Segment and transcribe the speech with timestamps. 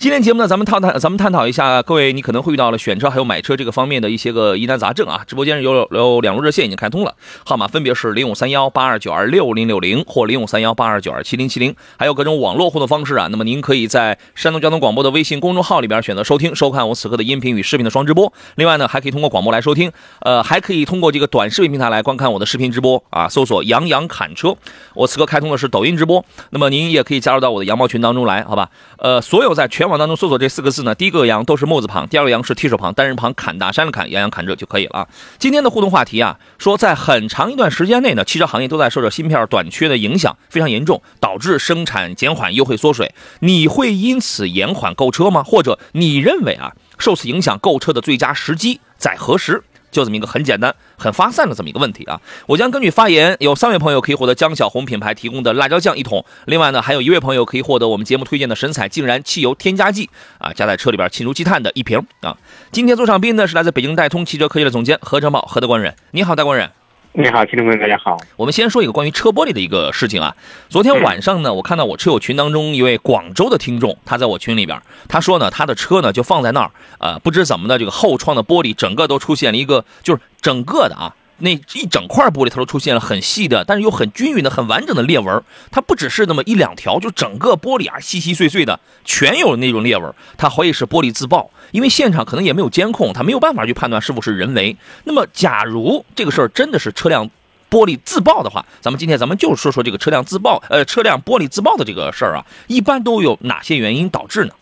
[0.00, 5.22] 今天节目呢，咱们探讨，咱们探讨一下，各位你可能会遇到了选车还有买车这个方面的一些个疑难杂症啊。
[5.26, 7.14] 直播间有有两路热线已经开通了，
[7.44, 13.28] 号码分别是零五三幺八二九二六零六零或零五三幺八二九二七零七零，还有各种网络互动方式啊。
[13.30, 18.32] 那么您可以在山东交通广播的微信公众号里边选择收听收看我此刻的音频与视频的双直播。
[18.54, 23.28] 另外呢，还可以通过广播来收听，呃，还可以通过这个短视频平台来观看我的视频直播啊。
[23.28, 24.56] 搜索杨洋侃车，
[24.94, 26.24] 我此刻开通的是抖音直播。
[26.48, 28.70] 那么您也可以加入到我的羊毛群当中来，好吧？
[28.96, 30.70] 呃，所有在全网当中搜索这四个。
[30.70, 35.08] 字呢，第一个羊都是木字旁，第二个羊是提手旁，单人旁，砍大山的砍，杨洋砍着就可以了。
[35.36, 43.12] 今天的互动话题啊，说在很长一段时间内呢，汽车行业都在受着芯片短缺的影响，非常严重，导致生产减缓、优惠缩水。
[43.40, 45.42] 你会因此延缓购车吗？
[45.42, 49.64] 或者你认为啊，受此影响购车的最佳时机在何时？
[49.90, 52.20] 就这么一个很简单、很发散的这么一个问题啊！
[52.46, 62.36] 我将根据发言，有三位朋友可以获得江小红品牌提供的辣椒酱一桶，另外呢，还有一位朋友可以获得我们节目推荐的神采竟然汽油添加剂啊，加在车里边沁如积碳的一瓶啊。
[62.72, 66.70] 今天做场宾呢是来自北京戴通汽车科技的总监何成宝何德官人，你好，大官人。
[67.12, 68.16] 你好，听众朋友，大家好。
[68.36, 70.36] 我们先说一个关于车玻璃的一个事情啊。
[70.68, 81.12] 昨天晚上呢，我看到我车友群当中一位广州的听众，他在我群里边，他说呢，他的车呢就放在那儿，呃，不知怎么的，这个后窗的玻璃整个都出现了一个，就是整个的啊。
[81.40, 85.42] 那一整块玻璃，它都出现了很细的，但是又很均匀的、很完整的裂纹。
[85.70, 90.14] 它不只是那么一两条，就整个玻璃啊，细细碎碎的，全有那种裂纹。
[90.36, 94.76] 他怀疑是玻璃自爆，因为现场可能也没有监控，他没有办法去判断是否是人为。
[95.04, 97.28] 那么，假如这个事儿真的是车辆
[97.70, 104.52] 玻璃自爆的话，咱们今天咱们就说说这个车辆自爆，呃，车辆玻璃自爆的这个事儿啊，一般都有哪些原因导致呢？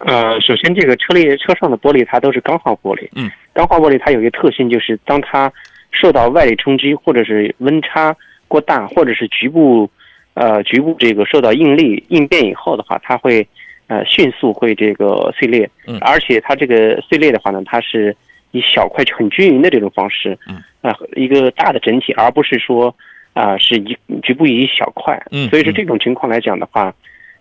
[0.00, 5.52] 呃，首先这个车里车上的玻璃它都是钢化玻璃，嗯，钢化玻璃它有一个特性，就是当它
[5.90, 8.16] 受到外力冲击，或者是温差
[8.48, 9.90] 过大，或者是局部，
[10.32, 13.46] 呃，局部这个受到应力应变以后的话，它会
[13.88, 18.16] 呃迅速会这个碎裂，嗯，而且它这个碎裂的话呢，它是
[18.52, 22.94] 以小块很均匀的这种方式，嗯，啊，一个大的整体，而不是说
[23.34, 26.94] 啊是一局部一小块，嗯，所以说这种情况来讲的话。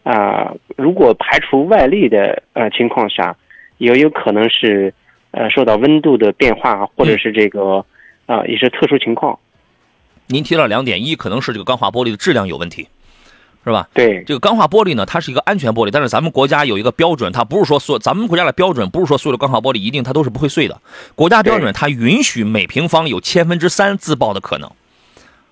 [0.03, 3.35] 啊，如果排除外力的呃情况下，
[3.77, 4.93] 也有可能是
[5.31, 7.85] 呃受到温度的变化，或者是这个
[8.25, 9.38] 啊一些特殊情况。
[10.27, 12.88] 您提到两点，一可能是这个钢化玻璃的质量有问题，
[13.63, 13.89] 是吧？
[13.93, 20.79] 对，这个钢化玻璃呢，它是一个安全玻璃，但是咱们国家有一个标准，它不是说所咱们国家的标准不是说所有的钢化玻璃一定它都是不会碎的，
[21.15, 24.71] 国家标准它允许每平方有千分之三自爆的可能。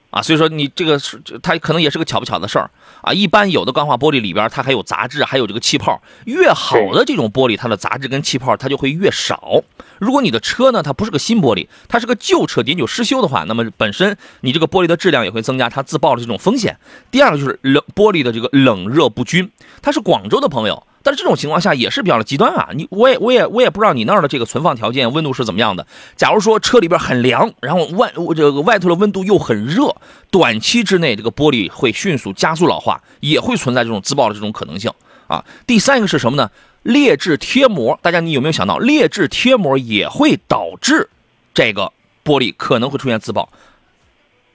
[0.10, 2.70] 啊，所以说你这个是它可能也是个巧不巧的事儿
[3.02, 3.12] 啊。
[3.12, 6.02] 一般有的钢化玻璃里边它还有杂质，还有这个气泡。
[6.26, 9.64] 越好的这种玻璃，它的杂质跟气泡它就会越少。
[10.00, 16.78] 如果你的车呢，它不是个新玻璃，它是个旧车，年久失修的话，那么本身你这个玻璃的质量也会增加它自爆的这种风险。
[17.12, 19.52] 第二个就是冷玻璃的这个冷热不均。
[19.82, 20.84] 他是广州的朋友。
[21.08, 22.68] 但这种情况下也是比较极端啊！
[22.74, 25.88] 你我也我也我也不知道你那儿的这个存放条件温度是怎么样的。
[26.18, 29.96] 假如说车里边很凉，然后外这个外头的温度又很热，
[30.30, 34.92] 短期之内这个玻璃会迅速加速老化，也会存在这种自爆的这种可能性
[35.28, 35.46] 啊。
[35.66, 36.52] 第三个是什么呢？
[36.84, 41.10] 劣质贴膜，大家你有没有想到劣质贴膜也会导致
[41.54, 41.94] 这个
[42.26, 43.48] 玻璃可能会出现自爆？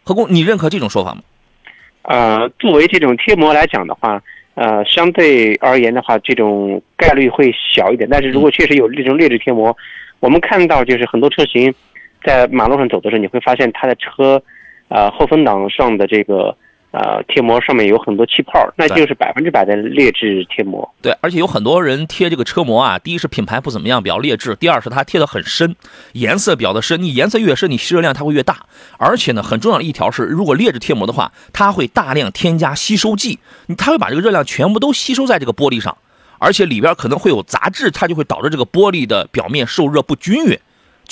[0.04, 1.22] 何工，你认可这种说法吗？
[2.02, 4.22] 呃，作为这种贴膜来讲的话。
[4.54, 8.08] 呃，相对而言的话，这种概率会小一点。
[8.10, 9.76] 但是如果确实有这种劣质贴膜，
[10.20, 11.72] 我们看到就是很多车型
[12.24, 14.42] 在马路上走的时候，你会发现它的车，
[14.88, 16.56] 呃，后风挡上的这个。
[16.92, 20.86] 呃，贴膜上面有很多气泡，那就是百分之百的劣质贴膜。
[21.00, 25.74] 对，而且有很多人贴这个车膜啊，第一是品牌不怎么样，比较劣质；第二是它贴的很深，
[26.12, 27.02] 颜色比较的深。
[27.02, 28.66] 你颜色越深，你吸热量它会越大。
[28.98, 33.38] 而且呢，很重要的一条是，如果劣质贴膜的话，它会大量添加吸收剂，
[33.78, 35.96] 它会把这个热量全部都吸收在这个玻璃上，
[36.38, 40.58] 而且里边可能会有杂质，它就会导致这个玻璃的表面受热不均匀。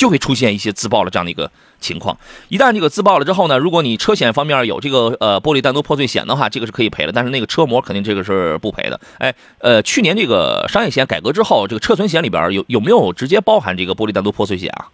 [0.00, 2.16] 就会出现一些自爆了这样的一个情况。
[2.48, 7.12] 一旦这个自爆了之后呢，如果你车险方面有这个呃玻璃单独破碎险的话，这个是可以赔的。
[7.12, 8.98] 但是那个车膜肯定这个是不赔的。
[9.18, 14.88] 哎，呃，去年这个商业险改革之后，这个车损险里边有有没有直接包含这个玻璃单独破碎险啊？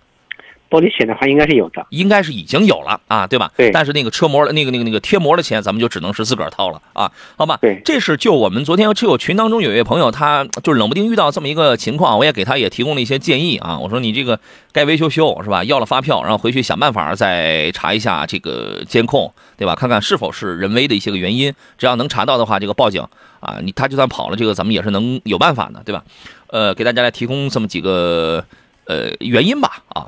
[0.69, 3.51] 玻璃险的话应该是有的，应该是已经有了啊，对吧？
[3.57, 7.59] 对但是那个车膜的那个那个那个贴膜的钱，咱们就只能是自个儿掏了啊，好吧？
[7.61, 13.79] 对这是就我们昨天车友群当中有一位朋友，他就是冷不丁遇到这么一个情况，我也给他也提供了一些建议啊。
[13.79, 14.39] 我说你这个
[14.73, 15.63] 该维修修是吧？
[15.65, 19.75] 要了发票，然后回去想办法再查一下这个监控，对吧？
[19.75, 23.07] 看看是否是人为的一些个原因，只要能查到的话，这个报警
[23.41, 26.03] 啊，你他就算跑了，这个咱们也是能有办法的，对吧？
[26.49, 28.45] 呃，给大家来提供这么几个
[28.87, 30.07] 呃原因吧啊。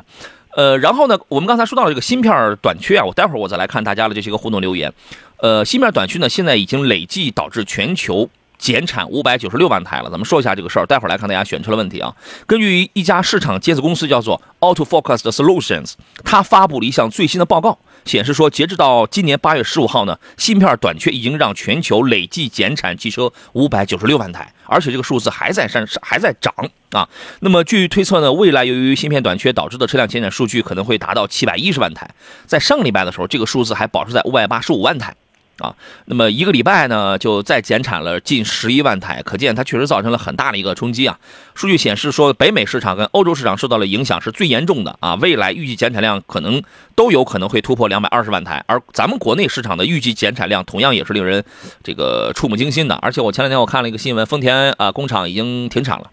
[0.58, 4.92] 呃，然后呢，我们刚才说到了这个芯片短缺啊，我待会儿我再来看大家的这些个互动留言。
[5.36, 8.28] 呃，芯片短缺呢，现在已经累计导致全球
[8.58, 10.10] 减产五百九十六万台了。
[10.10, 12.14] 咱们说一下这个事儿，待会儿来看大家选车的问题啊。
[12.46, 15.92] 根据一家市场监测公司叫做 Auto Focus Solutions，
[16.24, 26.52] 它发布了一项最新的报告，显示说，截止到今年八月十五号呢，芯片短缺已经让全球累计减产汽车五百九十六万台，而且这个数字还在上还在涨
[26.90, 27.08] 啊。
[27.40, 32.10] 那么据推测呢，未来由于芯片短缺导致的车辆减产数据可能会达到七百一十万台，
[32.46, 35.14] 在上个礼拜的时候，这个数字还保持在五百八十五万台。
[35.58, 35.74] 啊，
[36.06, 41.18] 那么一个礼拜呢，就再减产了近十一万台，可见它确实造成了很大的一个冲击啊。
[41.54, 45.14] 数据显示说，北美市场跟欧洲市场受到了影响是最严重的啊。
[45.16, 46.62] 未来预计减产量可能
[46.94, 51.44] 都有可能会突破两百二十万台，而咱们国内市场的预计减产量同样也是令人
[51.82, 52.94] 这个触目惊心的。
[52.96, 56.10] 而且我前两天我看了一个新闻，丰田啊工厂已经停产了。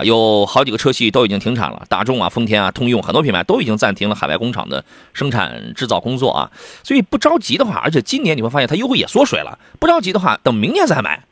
[0.00, 6.50] 啊，有好几个车系都已经停产了，大众啊、丰田啊、通用很多品牌都已经暂停了海外工厂的生产制造工作啊。
[6.82, 11.24] 所以不着急的话，而且今年你会发现它优惠也缩水了，不着急的话，等明年再买。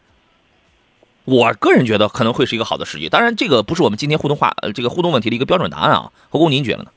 [1.25, 3.09] 我个人觉得可能会是一个好的时机。
[3.09, 6.11] 当然，这个不是我们今天互动话呃这个互动问题的一个标准答案啊。
[6.31, 6.91] 何工，您觉得呢？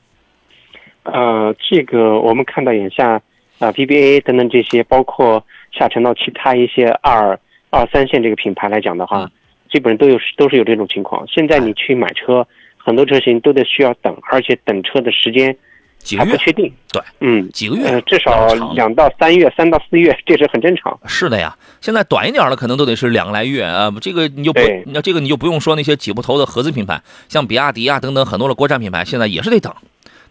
[1.04, 3.20] 呃，这个我们看到眼下
[3.58, 7.38] 啊、BBA 等等这些，包括下沉到其他一些二
[7.70, 9.30] 二三线这个品牌来讲的话，嗯
[9.72, 11.26] 基本上都有都是有这种情况。
[11.26, 12.46] 现在你去买车，
[12.76, 15.56] 很多车型都得需要等，而且等车的时间
[15.98, 16.30] 几个月？
[16.30, 16.70] 还不确定。
[16.92, 20.98] 对，嗯，几个月呃，至少两到三月，三到四月， 这是很正常。
[21.06, 23.90] 是的呀，现在短一点的可能都得是两个来月啊。
[24.00, 29.74] 这个你就不对，那这个你就不用说那些挤不头的合资品牌，像比亚迪啊等等很多的国产品牌，现在也是得等，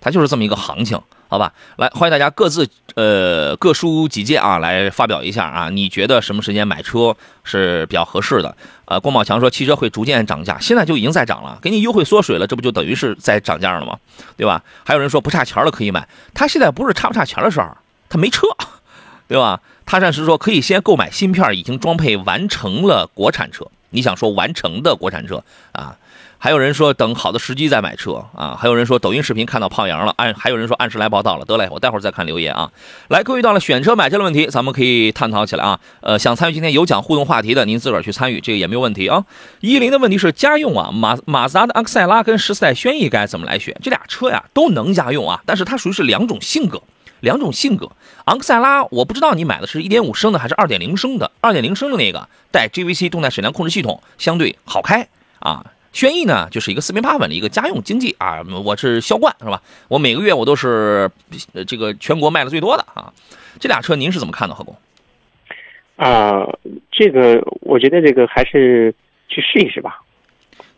[0.02, 1.00] 它就是这么一个行情，
[1.30, 1.54] 好吧？
[1.78, 7.16] 来，欢迎大家各自呃各抒己见啊，来发表一下啊，你觉得什么时间买车
[7.46, 8.54] 是比较合适的？
[8.86, 13.98] 呃，郭宝强说汽车会逐渐涨价，现在就已经在涨了，给你优惠缩水了，这不就等于是在涨价了吗？
[14.36, 14.62] 对吧？
[14.84, 17.78] 还有人说不差钱了可以买，他现在不是差不差钱的事儿，
[18.10, 18.48] 他没车。
[19.28, 19.62] 对吧？
[19.86, 23.66] 他暂时说可以先购买芯片已经装配完成了国产车。
[23.92, 25.96] 你想说完成的国产车啊？
[26.44, 28.58] 还有人说等好的时机再买车啊？
[28.60, 31.46] 还有人说抖音视频看到胖阳了，按还有人说按时来报道了。
[31.46, 32.72] 得嘞，我待会儿再看留言啊。
[33.10, 35.80] 来，各位遇到了选车买车的问题，咱们可以探讨起来啊。
[36.00, 39.24] 呃，想参与今天有奖互动话题的，您自个儿去参与，这个也没有问题啊。
[39.60, 43.78] 一零的问题是家用啊，马马自达的昂克赛拉跟十四代轩逸该怎么来选？
[43.84, 46.82] 这俩车呀都能家用啊，但是它属于是两种性格。
[47.20, 47.88] 两种性格，
[48.26, 55.64] 昂克赛拉我不知道你买的是1.5升的还是2.0升的，2.0升的那个带 GVC 动态矢量控制系统，相对好开啊。
[55.92, 59.62] 轩逸呢，就是一个四平八稳的一个家用经济啊，我是销冠是吧？
[59.88, 61.10] 我每个月我都是
[61.54, 63.12] 呃这个全国卖的最多的啊。
[63.60, 64.76] 这俩车您是怎么看的，何工？
[65.98, 66.48] 啊、
[66.92, 68.96] 这个我觉得这个还是
[69.28, 70.02] 去试一试吧。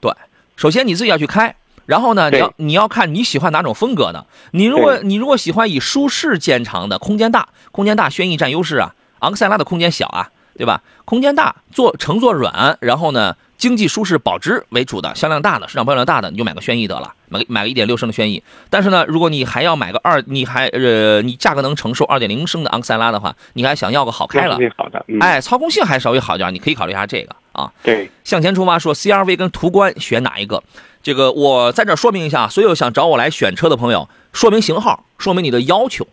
[0.02, 0.12] 对，
[0.58, 1.56] 首先你自己要去开，
[1.86, 4.26] 然后呢，你要你要看你喜欢哪种风格的。
[4.52, 8.96] 你如果你如果喜欢以舒适见长的，空间大，空间大，轩逸占优势啊。
[9.20, 10.82] 昂克赛拉的空间小啊，对吧？
[11.06, 18.44] 空间大，坐乘坐软，然后呢，经济舒适保值为主的，销量大的，市场保有量大的，你就买个轩逸得了，买个买个一点六升的轩逸。
[18.70, 25.06] 但是呢，如果你还要买个二，你还呃你价格能承受二点零升的昂克赛拉的话，你还想要个好开了好的。
[25.08, 27.72] 嗯，哎，操控性还稍微好点，你可以考虑一下这个啊。
[27.82, 30.62] 对，向前出发说 CRV 跟途观选哪一个？
[31.02, 36.08] 这个我在这说明一下，所有想找我来选车的朋友，说明型号，说明你的要求，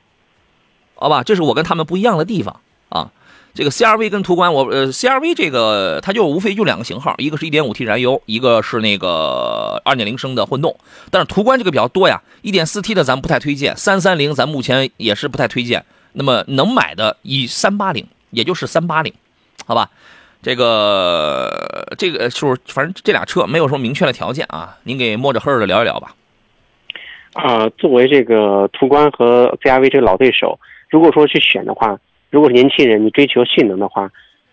[0.95, 1.23] 好吧？
[1.23, 3.11] 这是我跟他们不一样的地方啊。
[3.53, 10.77] 这个 CRV 跟途观，我呃 CRV 这个它就无非就两个型号，一个是 1.5T 燃油，一个是那个2.0升的混动。
[11.11, 15.85] 但是途观这个比较多呀，1.4T 的咱们不太推荐，330咱目前也是不太推荐。
[16.13, 19.13] 那么能买的以380，也就是380，
[19.67, 19.91] 好吧？
[20.43, 26.15] 这个这个就是反正这俩车没有什么明确的条件啊，您给摸着黑的聊一聊吧。
[27.35, 31.97] 啊、作为这个途观和 CRV 这个老对手，如果说去选的话，
[32.31, 34.11] 如果是年轻人，你追求性能的话，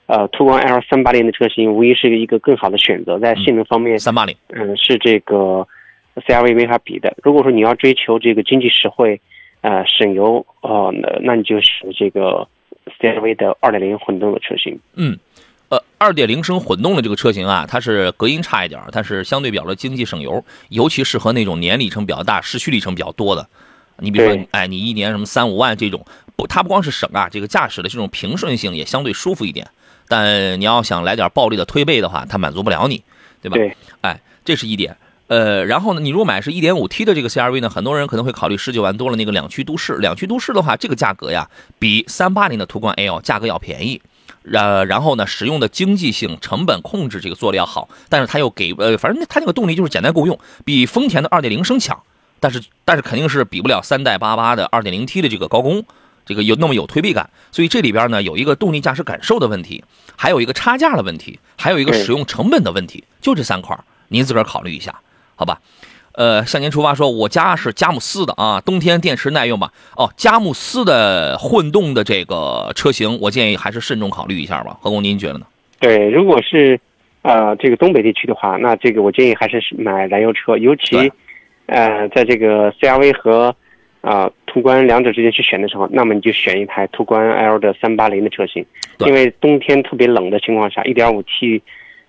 [0.07, 5.67] 呃，途观 L 三八零的车型无疑是一个更好的选择，在性能方面，三八零，嗯、是这个
[6.15, 7.15] CRV 没法比的。
[7.24, 9.19] 如果说你要追求这个经济实惠，
[9.62, 12.48] 呃，省油，哦、那那你就选这个
[13.00, 14.79] CRV 的二点零混动的车型。
[14.96, 15.17] 嗯，
[15.69, 23.46] 呃，二点零升混动的这个车型啊，它是隔音差一点，但是相对比较的经济省油，尤其适合那种年里程比较大、市区里程比较多的。
[24.00, 26.05] 你比如说，哎，你一年什么三五万这种，
[26.38, 29.70] 不，它不光是省啊，这个驾驶的这种平顺性也相对舒服一点。
[30.08, 33.03] 但你要想来点暴力的推背的话，它满足不了你，
[33.41, 33.58] 对吧？
[33.58, 34.96] 对，哎，这是一点。
[35.27, 39.98] 呃，然后呢，你如果买是一点五 T 的这个 CRV 呢，很多人可能会考虑十九万多了那个两驱都市。
[39.98, 44.01] 两驱都市的话，这个价格呀，比三八零的途观 L 价格要便宜。
[44.44, 52.01] 然然后呢，使用的经济性、成本控制这个做的要好，但是它又给呃，反正它那个动力就是简单够用，比丰田的二点零升强。
[52.39, 55.84] 但是但是肯定是比不了三代八八的二点零 T 的这个高功，
[56.27, 57.27] 这个有那么有推背感。
[57.51, 59.84] 所以这里边呢，有一个动力驾驶感受的问题，
[60.15, 63.75] 还有一个差价的问题，还有一个使用成本的问题，就这三块，
[64.10, 64.93] 您自个儿考虑一下，
[65.36, 65.60] 好吧？
[66.13, 69.72] 呃，向您出发说，我家是佳木斯的啊，冬天电池耐用吧？
[69.96, 74.75] 哦，佳木斯的混动的这个车型，我建议还是慎重考虑一下吧。
[74.81, 75.46] 何工，您觉得呢？
[75.79, 76.79] 对，如果是
[77.22, 80.98] 呃这个东北地区的话，那这个我建议还是买燃油车，尤其
[81.67, 83.55] 呃在这个 CRV 和
[84.07, 88.65] 啊途观两者之间去选的时候，那么你就选一台途观 L 的三八零的车型，
[88.99, 91.61] 因为冬天特别冷的情况下，一点五 T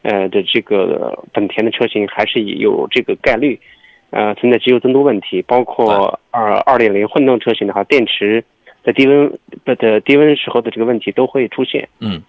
[0.02, 3.58] 呃的这个本田的车型还是有这个概率。
[4.10, 8.42] 呃，存在机油增多问题，包括二二点零混动车型的话，电池
[8.82, 9.30] 在低温
[9.66, 11.86] 的的低温时候的这个问题都会出现。
[12.00, 12.22] 嗯，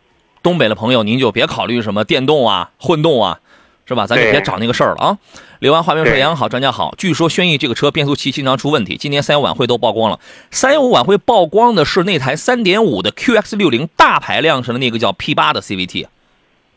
[0.43, 3.39] 东北的朋友您就别考虑什么电动啊、混动啊，
[3.89, 4.05] 是吧？
[4.05, 5.17] 咱就别找那个事儿了啊。
[5.57, 6.93] 刘安画面说：“杨好，专家好。
[6.95, 10.19] 据说轩逸这个车变速器经常出问题，今年三幺晚会都曝光了。
[10.51, 16.05] 三幺五晚会曝光的是那台三点五的 QX 六零大排量上的那个叫 P 八的 CVT。”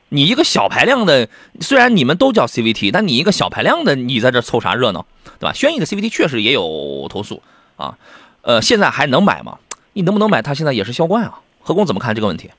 [0.08, 1.28] 你一个小排量的，
[1.60, 5.06] 虽然你们都叫 CVT，但你一个小排量的，你在这凑啥热闹，
[5.38, 5.52] 对吧？
[5.52, 7.42] 轩逸的 CVT 确实也有投诉
[7.76, 7.96] 啊，
[8.42, 9.58] 呃，现在还能买吗？
[9.92, 10.42] 你能不能买？
[10.42, 11.40] 它现在也是销冠啊。
[11.60, 12.50] 何工怎么看这个问题？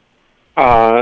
[0.56, 0.94] 啊，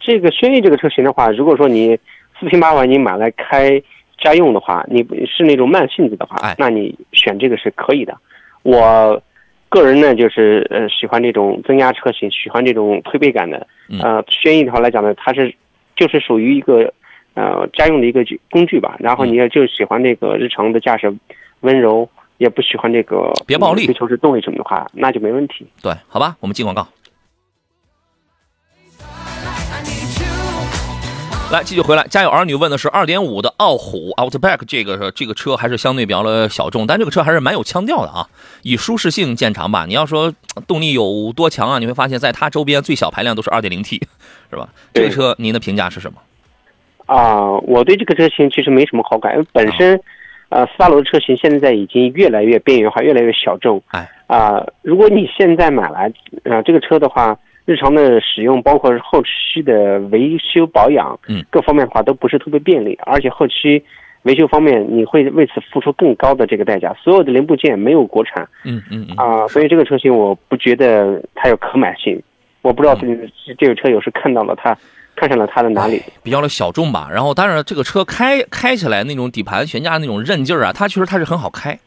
[0.00, 1.96] 这个轩逸这个车型的话，如果说你
[2.38, 3.80] 四平八稳，你买来开
[4.18, 8.16] 家用的话，你是那种慢性子的话，哎，那你选这个是可以的。
[8.62, 9.22] 我
[9.68, 13.66] 个人呢，就是呃喜欢这种增压车型，喜欢这种推背感的。
[14.02, 15.54] 呃，轩逸的话来讲呢，它是。
[15.98, 16.94] 就是属于一个，
[17.34, 18.94] 呃，家用的一个工具吧。
[19.00, 21.12] 然后你也就喜欢这个日常的驾驶
[21.62, 25.66] 温柔，也不喜欢这个别暴力，追求是动力什么的话，那就没问题。
[25.82, 26.86] 对，好吧，我们进广告。
[31.50, 32.02] 来，继续回来。
[32.08, 38.28] 家有儿女问的是二点五的傲虎 Outback 这个这个车还是相对比较的小众，但这个车还是蛮有腔调的啊。
[38.62, 39.86] 以舒适性见长吧。
[39.86, 40.30] 你要说
[40.66, 41.78] 动力有多强啊？
[41.78, 43.96] 你会发现在它周边最小排量都是二点零 T，
[44.50, 44.68] 是吧？
[44.92, 46.18] 这个车您的评价是什么？
[47.06, 49.98] 啊，我对这个车型其实没什么好感，因为本身，
[50.50, 53.82] 呃，斯巴鲁的车型现在已经越来越边缘化，越来越小众。
[53.86, 56.12] 哎，啊，如果你现在买来，
[56.44, 57.38] 啊，这个车的话。
[57.68, 63.84] 日常的使用，包括后期的维修保养，嗯，各方面的话都不是特别便利，而且后期
[64.22, 66.94] 维修方面你会为此付出更高的这个代价。
[66.94, 72.18] 所有的零部件没有国产，嗯嗯啊，所以这个车型我不觉得它有可买性。
[72.62, 73.06] 我不知道这
[73.58, 74.74] 这个车有时看到了它，
[75.14, 76.02] 看上了它的哪里？
[76.22, 77.06] 比较的小众吧。
[77.12, 81.78] 然后当然这个车开开起来那种底盘悬架那种韧劲儿啊，它确实它是很好开，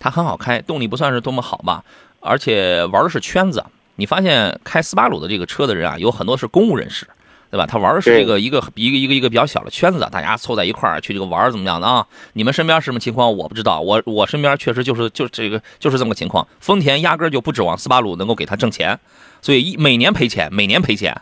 [0.00, 1.84] 它很好开，动力不算是多么好吧，
[2.18, 3.62] 而且玩的是圈子。
[3.98, 7.04] 你发现开斯巴鲁的这个车的人啊，有很多是公务人士，
[7.50, 7.66] 对吧？
[7.66, 12.06] 他玩的是这个一个一个一个一个比较小的圈子，大家凑在一块儿去这个玩怎么样的啊？
[12.34, 16.46] 你们身边什么情况我不知道，我我身边确实就是就这个就是这么个情况。
[16.60, 18.96] 丰田压根就不指望斯巴鲁能够给他挣钱，
[19.42, 21.20] 所以一每年赔钱，每年赔钱，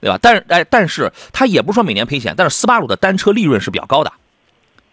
[0.00, 0.18] 对吧？
[0.22, 4.10] 但是哎，但是他也不是说每年赔钱，但是斯巴鲁的单车利润是比较高的，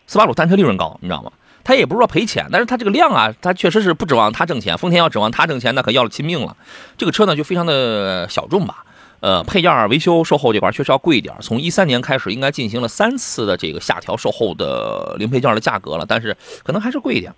[0.06, 1.32] 斯巴鲁单车利润高，你知道吗？
[1.64, 4.78] 他也不是说赔钱，但是他这个量啊，他确实是不指望他挣钱。
[4.78, 6.56] 丰田要指望他挣钱，那可要了亲命了。
[6.98, 8.84] 这个车呢就非常的小众吧，
[9.20, 11.36] 呃，配件维修售后这块确实要贵一点。
[11.42, 17.32] 从一三年开始，应该进行了三次的这个下调售后的零配件的价格了，但是可能还是贵一点。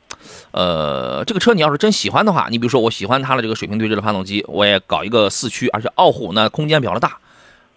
[0.51, 7.17] 呃，这个车你要是真喜欢的话，你比如说我喜欢它的这个水平对置的发动机，我也搞一个四驱，而且傲虎呢空间比较大，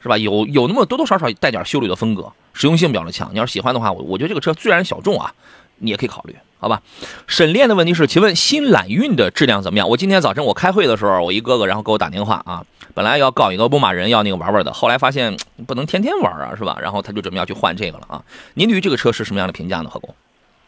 [0.00, 0.16] 是吧？
[0.16, 3.30] 有有那么多多少少带点修旅的风格，实用性比较的强。
[3.32, 5.34] 你要是喜欢的话，我我觉得这个车虽然小众啊。
[5.78, 6.80] 你也可以考虑，好吧？
[7.26, 9.88] 沈炼的问题是，请问新揽运的质量怎么样？
[9.88, 12.64] 我今天早晨我开会的时候，我一哥哥然后给我打电话啊，
[12.94, 16.78] 本来要告一个牧马人要那个玩玩的，后来发现不能天天玩啊，是吧？
[16.80, 18.22] 然后他就准备要去换这个了啊。
[18.54, 19.90] 您对于这个车是什么样的评价呢？
[19.90, 20.14] 何工？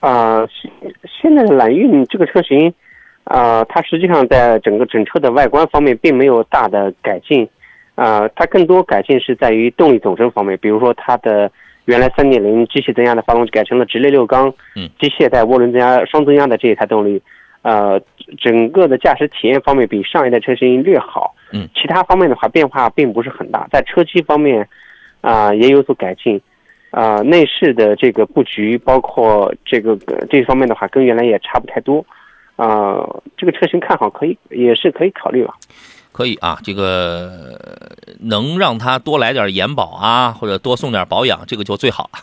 [0.00, 0.71] 啊，现
[1.23, 2.73] 现在的揽运这个车型，
[3.25, 7.49] 啊，它实际上在整个整车的外观方面并没有大的改进，
[7.95, 11.50] 啊，它更多改进是在于动力总成方面，比如说它的。
[11.88, 17.23] 原来三点零机械增压的发动机改成了直列六缸，嗯，机械带涡轮增压双增压的这一台动力，
[17.62, 17.99] 呃，
[18.37, 24.68] 整个的驾驶体验方面比上一代车型略好，嗯，其他方面的话变化并不是很大，在车机方面，
[25.23, 26.38] 啊也有所改进，
[26.90, 32.04] 啊内饰的这个布局，包括这个呃这方面的话，跟原来也差不太多，
[32.57, 33.00] 啊
[33.38, 35.54] 这个车型看好可以也是可以考虑吧。
[36.12, 37.59] 可以啊，这个
[38.21, 42.21] 能让他多来点延保啊，或者多送点保养，这个就最好了。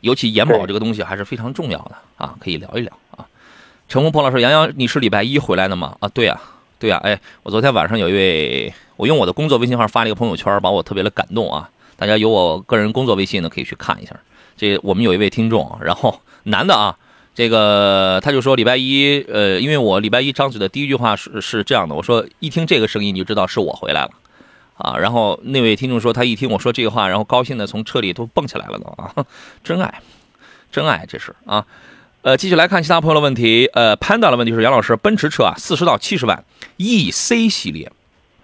[0.00, 3.26] 尤其延保这个东西还是非常重要的啊，可以聊一聊啊。
[3.88, 6.40] 陈洪鹏老师：“杨洋，你是礼拜一回来的吗？”啊，对呀、
[6.78, 11.68] 对呀、哎，我昨天晚上有一位，我用我的工作微信号发了一个朋友圈，把我特别的感动啊。
[11.96, 14.14] 大家有我个人工作微信的，可以去看一下。
[14.56, 16.96] 这我们有一位听众，然后男的啊，
[17.36, 24.10] 这个他就说礼拜一，呃，因为我礼拜一张嘴的第一句话是是这样的，我说一听这个声音你就知道是我回来了。
[24.78, 29.26] 啊，然后那位听众说，他一听我说这个话，然后高兴的从车里都蹦起来了都啊，
[29.62, 30.00] 真爱，
[30.72, 31.66] 真爱，这是啊。
[32.22, 33.70] 呃，继续来看其他朋友的问题。
[33.72, 36.42] 呃潘达的问题是杨老师，奔驰车啊，四十到七十万
[36.78, 37.92] ，EC 系列，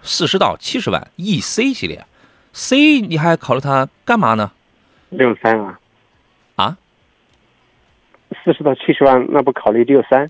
[0.01, 2.05] 四十到七十万，EC 系列
[2.53, 4.51] ，C 你还考虑它干嘛呢？
[5.09, 5.79] 六三，啊
[8.43, 10.29] 四十到七十万，那不考虑六三？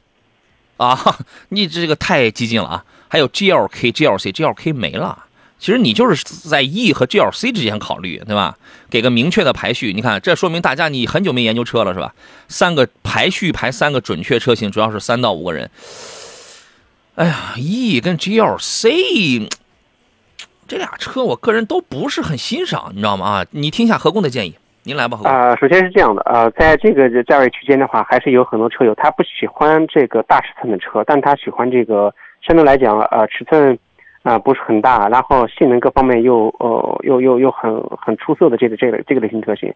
[0.78, 0.98] 啊，
[1.50, 2.86] 你这个太激进了啊！
[3.08, 5.26] 还有 GLK、GLC、GLK 没了。
[5.60, 8.58] 其实你就是在 E 和 GLC 之间考虑，对吧？
[8.90, 9.94] 给个明确的排序。
[9.94, 12.14] 你看，这说明大家你很久没研究车了，是吧？
[12.50, 15.70] 三个排序排三个准确车型，主要是三到五个人。
[17.16, 19.50] 哎呀，E 跟 GLC
[20.68, 23.26] 这俩车，我个人都不是很欣赏，你知道吗？
[23.26, 25.32] 啊，你听一下何工的建议，您来吧，何工。
[25.32, 33.78] 啊、首先是这样的，呃，在这个价位区间的话，还是有很多车友他不喜欢这个大尺寸的车，但他喜欢这个相对来讲，呃，尺寸
[34.24, 39.74] 啊、不是很大，然后性能各方面又呃又又又很很出色的这个这个这个类型车型，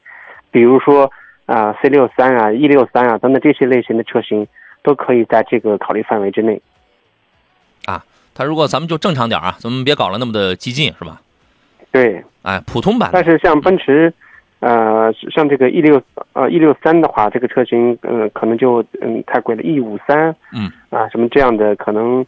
[0.52, 1.12] 比如说
[1.46, 4.48] 啊 C 六三啊 E 六三啊等等这些类型的车型
[4.84, 6.62] 都可以在这个考虑范围之内。
[7.86, 11.20] 啊他如果咱们就正常点啊，咱们别搞了那么的激进，是吧？
[11.92, 14.14] 对，哎，普通版但是像奔驰，
[14.60, 16.02] 呃，像这个 E 六
[16.34, 22.26] 呃 E 六三的话，这个车型嗯、呃可能就嗯太贵了，E 五三嗯啊什么这样的可能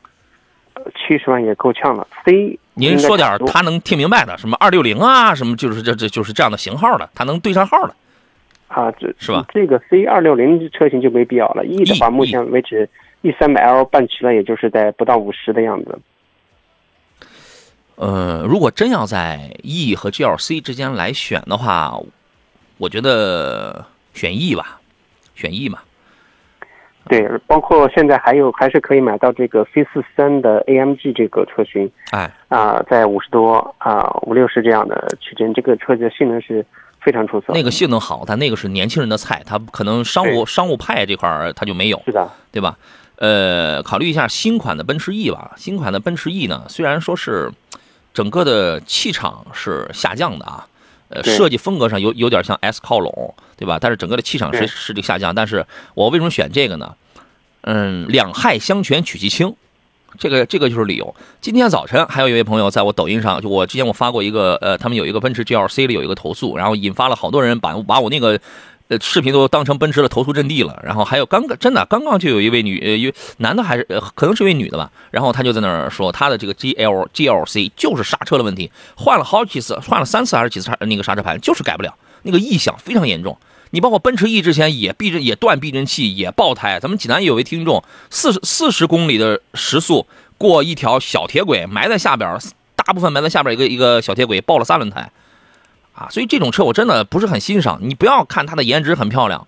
[0.95, 2.07] 七十万也够呛了。
[2.24, 7.95] C 您说点他能听明白的，什么二六零啊，什么就是这这就是这样的型号的，他能对上号的。
[8.67, 9.43] 啊，这是吧？
[9.51, 11.65] 这个 C 二六零车型就没必要了。
[11.65, 12.88] E 的话，E，目前为止
[13.23, 15.97] E 三百 L 办齐了，也就是在不到五十的样子。
[17.95, 21.99] 呃，如果真要在 E 和 GLC 之间来选的话，
[22.80, 24.80] 我觉得选 E 吧，
[25.36, 25.78] 选 E 嘛。
[27.08, 36.63] 对，包括现在还有还是可以买到这个 C 四三的 AMG 这个车型哎，啊，在五十多啊五六十这样的区间，这个车子的性能是
[37.02, 37.54] 非常出色。
[37.54, 42.78] 那个性能好，但那个是年轻人的菜，它可能商务商务派这块儿它就没有，是的，对吧？
[43.15, 45.54] 呃，考虑一下新款的奔驰 E 吧。
[45.58, 47.52] 新款的奔驰 E 呢，虽然说是
[48.13, 50.68] 整个的气场是下降的啊，
[51.10, 53.78] 呃，设计风格上有有点像 S 靠拢，对吧？
[53.80, 55.34] 但是整个的气场是是这个下降。
[55.36, 56.95] 但是我为什么选这个呢？
[57.62, 59.54] 嗯，两害相权取其轻，
[60.17, 61.13] 这个这个就是理由。
[61.41, 68.39] 今天早晨还有一位朋友在我抖音上，就我之前我发过一个，呃，他们有一个奔驰 GLC 里有一个投诉，然后引发了好多人把把我那个。
[68.89, 70.80] 呃，视频都当成奔驰的投诉阵地了。
[70.84, 74.91] 然后还有刚刚真的刚刚就有一位女呃，一位男的还是呃，可能是一位女的吧。
[75.12, 83.38] 然后他就在那儿说，他的这个 GL GLC 就是刹车的问题，换了好几次，换了三次还是几次刹那个刹车盘，就是改不了，那个异响非常严重。
[83.71, 86.80] 你包括奔驰 E 之前也避震也断避震器，也爆胎。
[86.80, 90.08] 咱们济南有位听众，四十四十公里的时速
[90.39, 92.36] 过一条小铁轨，埋在下边，
[92.75, 95.12] 大部分埋在下边一个一个小铁轨，爆了三轮胎。
[95.99, 97.79] 啊，所以这种车我真的不是很欣赏。
[97.81, 99.45] 你不要看它的颜值很漂亮，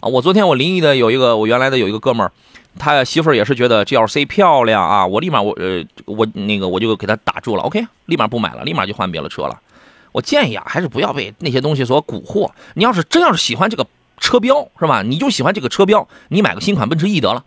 [0.00, 2.30] 啊，我昨天我临沂的有一个我原来的有一个哥们儿，
[2.78, 9.58] 他媳妇儿也是觉得 GLC 漂亮啊，我立马我呃我那个我就给他打住了，OK，立马不买了，立马就换别的车了。
[10.12, 12.50] 我建议啊，还是不要被那些东西所蛊惑。
[12.74, 13.86] 你要是真要是喜欢这个
[14.18, 15.02] 车标是吧？
[15.02, 17.42] 你就喜欢这个车标，你买个新款奔驰 E 得了，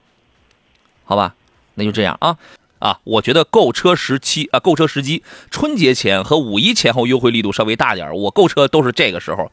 [1.04, 1.36] 好吧？
[1.76, 2.38] 那就这样啊。
[2.80, 9.52] 啊，我觉得购车时期啊，购车时机，春节前和五一前后优惠力度稍微大点我购车都是这个时候。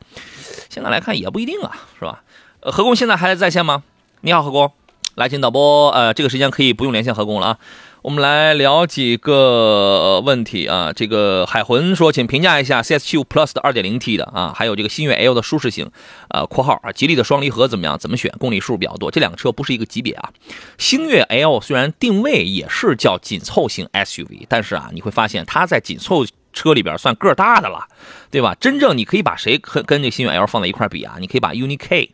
[0.69, 2.23] 现在来看也不一定啊，是吧？
[2.61, 3.83] 呃，何工现在还在线吗？
[4.23, 4.73] 你好，何工，
[5.15, 7.59] 来，请导播，呃，这个时间可以不用连线何工了啊。
[8.07, 10.93] 我们来聊几个问题啊。
[10.93, 15.91] 这个海魂说，请评价一下 CS75 Plus 的 2.0T 的啊，还有这个星越 L 的舒适性。
[16.29, 17.99] 呃，括号啊，吉利的双离合怎么样？
[17.99, 18.33] 怎么选？
[18.39, 20.31] 公里数比较多，这两个车不是一个级别啊。
[20.79, 27.89] 星越 L 虽然定位也是叫紧凑型 SUV，但是啊，你会发现它在紧凑车里边算个大的了，
[28.31, 28.55] 对吧？
[28.61, 31.17] 真正你可以把谁跟跟这星越 L 放在一块比啊？
[31.19, 32.13] 你可以把 UNI K，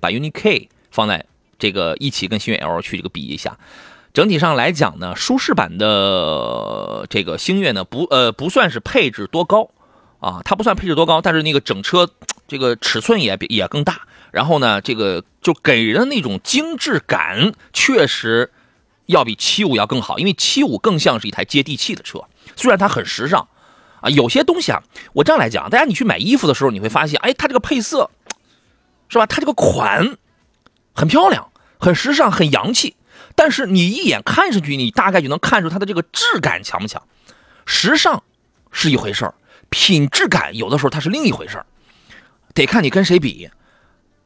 [0.00, 1.26] 把 UNI K 放在
[1.58, 3.58] 这个一起跟星越 L 去这个比一下。
[4.14, 9.68] 整体上来讲呢，舒适版的这个星越呢，不呃不算是配置多高
[10.20, 12.08] 啊，它不算配置多高，但是那个整车
[12.46, 18.52] 这个尺寸也也更大，然后呢，这个就给人的那种精致感确实
[19.06, 22.20] 要比七五要更好，因为七五更像是一台接地气的车，
[22.54, 23.48] 虽然它很时尚
[24.00, 24.80] 啊，有些东西啊，
[25.14, 28.08] 我这样来讲，大家你去买衣服的时候，你会发现，哎，它这个配色
[29.08, 29.26] 是吧？
[29.26, 30.16] 它这个款
[30.94, 31.48] 很漂亮，
[31.80, 32.94] 很时尚，很洋气，
[33.34, 37.02] 但是你一眼看上去，你大概就能看出它的这个质感强不强。
[37.66, 38.22] 时尚
[38.70, 39.34] 是一回事儿，
[39.70, 41.66] 品质感有的时候它是另一回事儿，
[42.54, 43.50] 得看你跟谁比，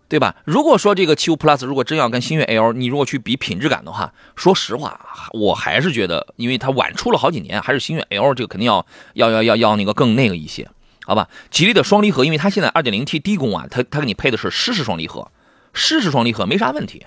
[0.09, 0.35] 对吧？
[0.45, 4.99] 如果说这个七五 Plus 如果真要跟星越 L，你如果去比品质感的话，说实话，
[5.33, 10.69] 我还是觉得，因为它晚出了好几年，还是星越 L 这个肯定要要要要要那个更那个一些，
[11.05, 11.29] 好吧？
[11.51, 15.31] 吉利的双离合，因为它现在 2.0T 低功啊，它它给你配的是湿式双离合，
[15.73, 17.07] 湿式双离合没啥问题。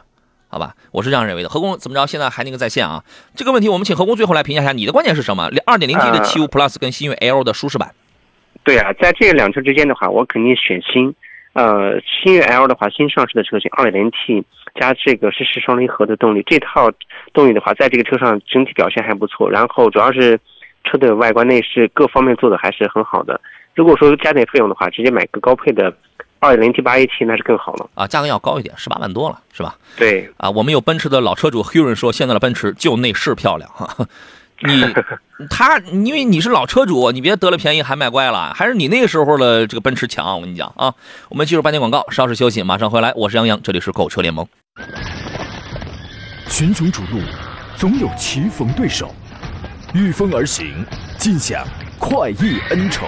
[0.52, 1.48] 好吧，我是这样认为的。
[1.48, 2.06] 何工怎么着？
[2.06, 3.02] 现在还那个在线啊？
[3.34, 5.50] 这个问题我们请何工最后来评价一下，你的观点是什么？
[5.66, 7.92] 二点零 T 的七五 Plus 跟星越 L 的舒适版。
[8.66, 11.16] 对啊，在这两车之间的话，我肯定选新。
[11.54, 14.44] 呃，新锐 L 的话，新上市的车型，二点零 T
[14.76, 16.92] 加这个湿式双离合的动力，这套
[17.32, 19.50] 动力的话，在这个车上整体表现还不错。
[19.50, 20.38] 然后主要是
[20.84, 23.40] 车的外观内饰各方面做的还是很好的。
[23.74, 25.96] 如果说加点费用的话，直接买个高配的。
[26.42, 29.78] 二点零 T 八 AT 那是更好了啊，价格要高一点，十八万多了，是吧？
[29.96, 34.08] 对啊，我们有奔驰的老车主 Huron 说，现在的奔驰就内饰漂亮哈。
[34.64, 34.86] 你
[35.50, 40.36] 他因为你是老车主，你别得了便宜还卖乖了，还是你那个时候的这个奔驰强。
[40.36, 40.94] 我跟你讲啊，
[41.30, 43.14] 我们进入半天广告，稍事休息，马上回来。
[43.16, 44.48] 我是杨洋，这里是购车联盟。
[46.48, 47.20] 群雄逐鹿，
[47.76, 49.14] 总有棋逢对手，
[49.94, 50.86] 御风而行，
[51.18, 51.66] 尽享
[52.00, 53.08] 快意恩仇。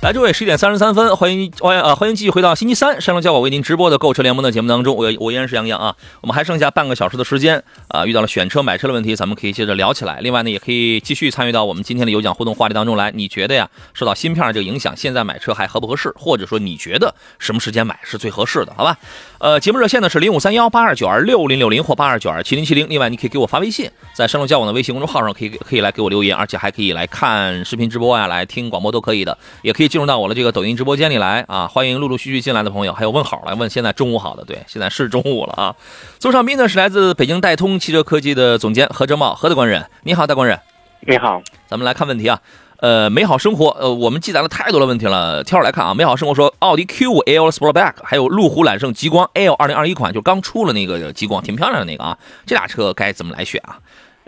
[0.00, 4.94] 来，诸位，十一点三十三分，欢迎欢迎啊，欢迎继续回到星期三山东交广为您直播的购车联盟的节目当中。
[4.94, 10.20] 我我依然是杨洋啊，我们还剩下半个小时的时间啊，遇到了选车买车的问题，咱们可以接着聊起来。
[10.20, 13.10] 另外呢，也可以继续参与到我们今天的有奖互动话题当中来。
[13.10, 16.14] 你觉得呀，受到芯片这个影响，现在买车还合不合适？
[16.14, 18.72] 或者说你觉得什么时间买是最合适的？
[18.76, 18.96] 好吧？
[19.38, 22.88] 呃，节目热线呢是零五三幺八二九二六零六零或八二九二七零七零。
[22.88, 30.76] 另外，你可以给我发微信，在山东交广的微信公众号上可以可以来给我留言，而且还可以来看视频直播呀，来听广播都可以的，也可以进入到我的这个抖音。
[30.76, 31.66] 直播间里来啊！
[31.66, 35.74] 欢迎陆陆续续进来的朋友，还有问好来问现在中午好的，对，现在是中午了啊。
[36.20, 40.60] 座上宾呢是来自北京戴通汽车科技的总监何哲茂，何大官人，你好，大官人，
[41.00, 41.42] 你好。
[41.66, 42.40] 咱们来看问题啊，
[42.76, 45.94] 呃，美好生活，呃，我们记载了太多的问题了，挑着来看啊。
[45.94, 52.16] 美好生活说，奥迪 Q5 L Sportback，还有路虎揽胜极光 L 二零二一款，就刚出了那个极光，挺漂亮的那个啊。
[52.46, 53.78] 这俩车该怎么来选啊？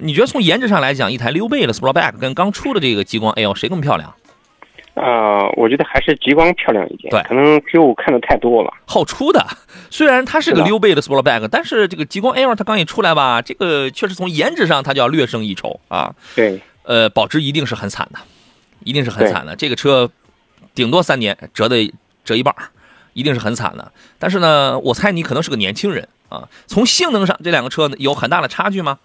[0.02, 4.14] 你觉得从颜值上来讲，一台溜背的 Sportback 跟刚出的这个极光 L 谁更漂亮？
[5.00, 7.10] 啊，我觉得还是极光漂亮一点。
[7.10, 8.70] 对，可能 Q 五看的太多了。
[8.86, 9.46] 好出的，
[9.88, 16.14] 虽然它是个溜背的 Sportback，但是这个极光 L 它刚一出来吧，这个确实从颜值上它就要略胜一筹啊。
[16.36, 18.18] 对，呃，保值一定是很惨的，
[18.84, 19.56] 一定是很惨的。
[19.56, 20.10] 这个车
[20.74, 21.76] 顶多三年折的
[22.22, 22.54] 折一半，
[23.14, 23.90] 一定是很惨的。
[24.18, 26.46] 但是呢，我猜你可能是个年轻人啊。
[26.66, 28.98] 从性能上，这两个车有很大的差距吗？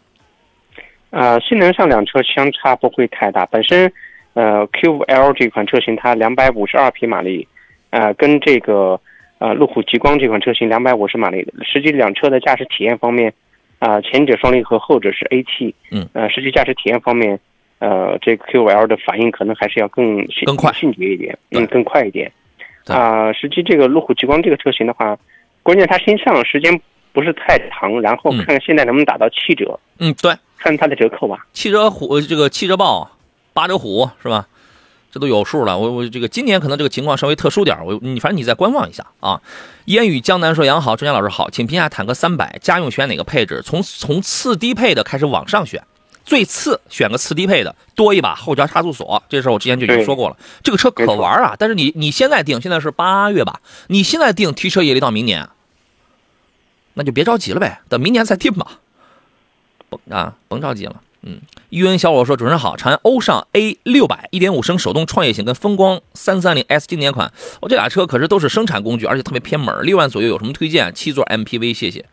[1.11, 3.93] 啊，性能上两车相差不会太大，本身。
[4.35, 7.47] 呃，Q5L 这款车型它两百五十二匹马力，
[7.89, 8.99] 呃，跟这个
[9.39, 13.33] 呃路虎极光这款车型两百五十马力，实际两车的驾驶体验方面，
[13.79, 17.39] 啊，前者双离合，后者是 AT，嗯，呃，实际驾驶体验方面，
[17.79, 22.29] 呃，这个 Q5L 的反应可能还是要更更快、迅捷一点，嗯，更快一点。
[22.87, 25.17] 啊，实际这个路虎极光这个车型的话，
[25.63, 26.77] 关键它新上时间
[27.13, 31.47] 不是太长，然后看看现在能不能打到七折，嗯，对，看它的折扣吧。
[31.53, 33.09] 汽车虎这个汽车报。
[33.55, 34.47] 八折虎是吧？
[35.11, 35.77] 这都有数了。
[35.77, 39.41] 我我这个今年可能这个情况稍微特殊点我你反正你再观望一下啊。
[39.85, 43.61] 烟雨江南说杨好，专家老师好，请评价坦克三百家用选哪个配置？
[43.63, 45.81] 从从次低配的开始往上选，
[46.25, 49.23] 最次选个次低配的，多一把后桥差速锁。
[49.29, 50.35] 这事儿我之前就已经说过了。
[50.61, 53.61] 这个车可玩啊，但是你你现在定，现在是八月吧？
[53.87, 55.47] 你现在定提车也得到明年，
[56.95, 58.79] 那就别着急了呗，等明年再定吧。
[59.87, 61.01] 甭啊，甭着急了。
[61.21, 61.39] 嗯，
[61.75, 70.95] 玉恩小伙说：“主持人好，长安欧尚 A 六百一点五升手动创业型跟风光三三零 S 经典款，我这俩车可是都是生产工具，而且特别偏门，六万左右有什么推荐？
[70.95, 72.05] 七座 MPV，谢谢。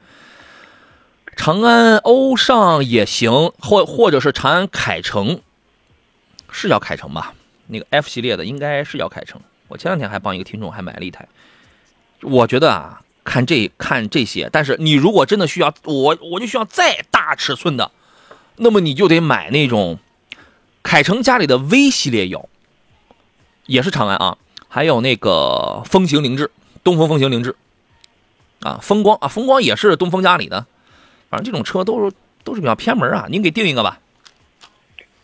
[1.37, 5.41] 长安欧尚也行，或或者是长安凯程，
[6.51, 7.33] 是叫凯程吧？
[7.69, 9.41] 那个 F 系列的应该是叫凯程。
[9.69, 11.29] 我前两天还帮一个听众还买了一台，
[12.21, 17.93] 我觉得啊，看这看这些，但是你如果真的需要，我我就需要再大尺寸的。”
[18.57, 19.99] 那么你就得买那种
[20.83, 22.49] 凯程家里的 V 系列有，
[23.67, 24.39] 也是长安啊，
[24.69, 26.51] 还有那个风行凌志，
[26.85, 27.55] 东风风行凌志，
[28.61, 30.67] 啊，风光啊，风光也是东风家里的，
[31.31, 33.99] 反正这种车都是都是比较偏门啊，您给定一个吧。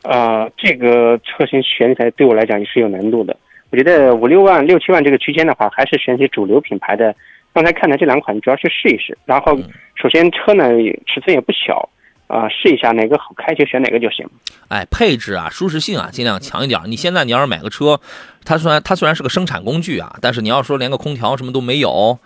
[0.03, 3.37] 啊，这个车型选起来对我来讲也是有难度的。
[3.71, 7.15] 我觉得五六万、六七万这个区间的话，还是选些主流品牌的。
[7.53, 9.19] 刚才看的这两款，主要去试一试。
[9.25, 9.59] 然后，
[9.97, 10.69] 首先车呢
[11.07, 11.89] 尺寸也不小，
[12.29, 14.25] 啊，试一下哪个好开就选哪个就行。
[14.69, 16.81] 哎，配置啊，舒适性啊，尽量强一点。
[16.85, 18.01] 你现在你要是买个车，
[18.45, 22.19] 它虽然它虽然是个生产工具啊，但是你要说连个空调什么都没有，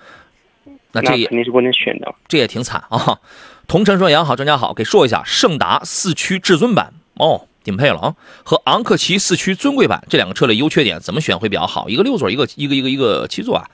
[0.92, 2.14] 那这也肯定是不能选的。
[2.28, 3.18] 这也挺惨啊。
[3.66, 7.46] 同城说杨好，专家好，给说一下胜达四驱至尊版哦。
[7.64, 11.88] 顶配了啊，和昂克旗四驱尊贵版这两个车的优缺点怎么选会比较好？
[11.88, 13.64] 一个六座，一个一个一个一个七座啊。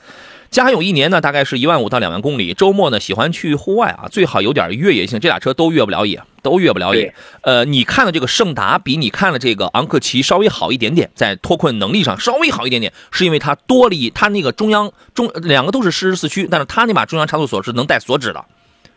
[0.50, 2.54] 家用一年呢，大概是一万五到两万公里。
[2.54, 5.20] 周末呢，喜欢去户外啊，最好有点越野性。
[5.20, 7.14] 这俩车都越不了野，都越不了野。
[7.42, 18.44] 呃，你看的这个胜达比你看的这个昂克旗稍微好一点点，在脱困能力上稍微好一点点，是因为它多了一它那个中央中两个都是湿式四驱，但是它那把中央差速锁是能带锁止的。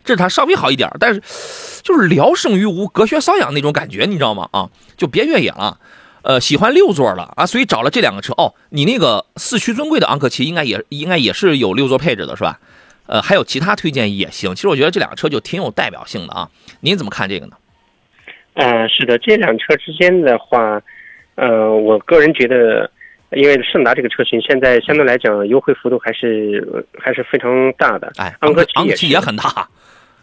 [0.04, 1.22] 这是它稍微好一点，但是
[1.84, 4.50] 就是聊胜于无，隔靴搔痒那种感觉，你知道吗？
[4.52, 5.78] 啊，就别越野了，
[6.24, 8.34] 呃，喜欢六座了啊，所以找了这两个车。
[8.34, 12.60] 哦，你那个四驱尊贵的昂克旗应该也应该也是有六座配置的，是吧？
[13.08, 14.54] 呃，还有其他推荐也行。
[14.56, 16.48] 其实我觉得这两个车就挺有代表性的啊。
[16.80, 17.54] 您怎么看这个呢？
[18.54, 20.82] 嗯，是的，这辆车之间的话，
[21.36, 22.90] 呃，我个人觉得，
[23.32, 28.12] 因为胜达这个车型现在相对来讲优惠幅度还是还是非常大的。
[28.18, 29.68] 哎，昂克昂克旗也很大。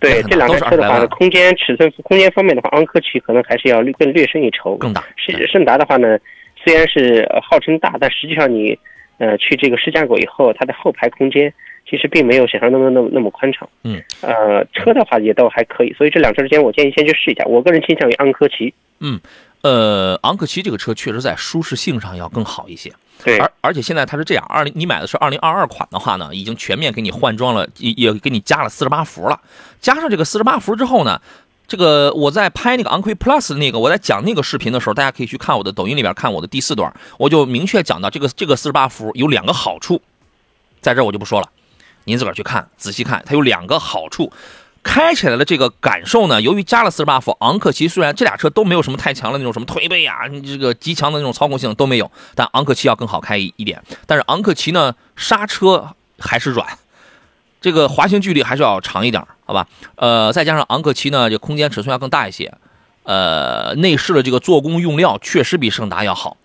[0.01, 4.77] 对这两个车的话，空间尺寸空间方面的话，昂科旗可能还是要更略胜一筹。
[4.77, 5.05] 更大。
[5.17, 6.19] 是胜达的话呢，
[6.65, 8.79] 虽然是号称大，但实际上你
[9.19, 11.53] 呃去这个试驾过以后，它的后排空间
[11.89, 13.69] 其实并没有想象中的那么那么宽敞。
[13.85, 14.03] 嗯。
[14.23, 17.45] 呃，车的话也都还可以，所以这两车之间，我建议先去试一下。
[17.45, 18.73] 我个人倾向于昂科旗。
[19.01, 19.21] 嗯。
[19.63, 22.93] 呃，昂科旗这个车确实在舒适性上要更好一些。
[23.25, 29.41] 对，而而且现在它是这样，二零你买的是二零二二款的话呢，已经全面给你换装了，也也给你加了四十八伏了。
[29.81, 31.21] 加上这个四十八伏之后呢，
[31.67, 40.01] 这个我在拍那个昂科 Plus 那个，我在讲那个视频的时候，大家可以去看我的抖音里边看我的第四段，我就明确讲到这个这个四十八伏有两个好处，
[40.81, 41.49] 在这我就不说了，
[42.05, 44.33] 您自个儿去看，仔细看，它有两个好处。
[44.89, 53.83] 开起来的这个感受呢，由于加了四十八伏，昂克旗虽然这俩车都没有什么太强的那种什么推背啊，这个极强的那种操控性都没有，但昂克旗要更好开一一点。
[54.07, 56.67] 但是昂克旗呢，刹车还是软，
[57.61, 59.69] 这个滑行距离还是要长一点，好吧？
[59.97, 62.55] 呃，再加上昂克旗呢，这空间尺寸要更大一些，
[63.03, 66.39] 呃，内饰的这个做工用料确实比胜达要好，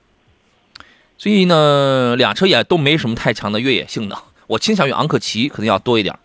[1.18, 6.20] 所以呢，俩车也都没什么太强的越野性能，我倾向于昂克旗可能要多一点，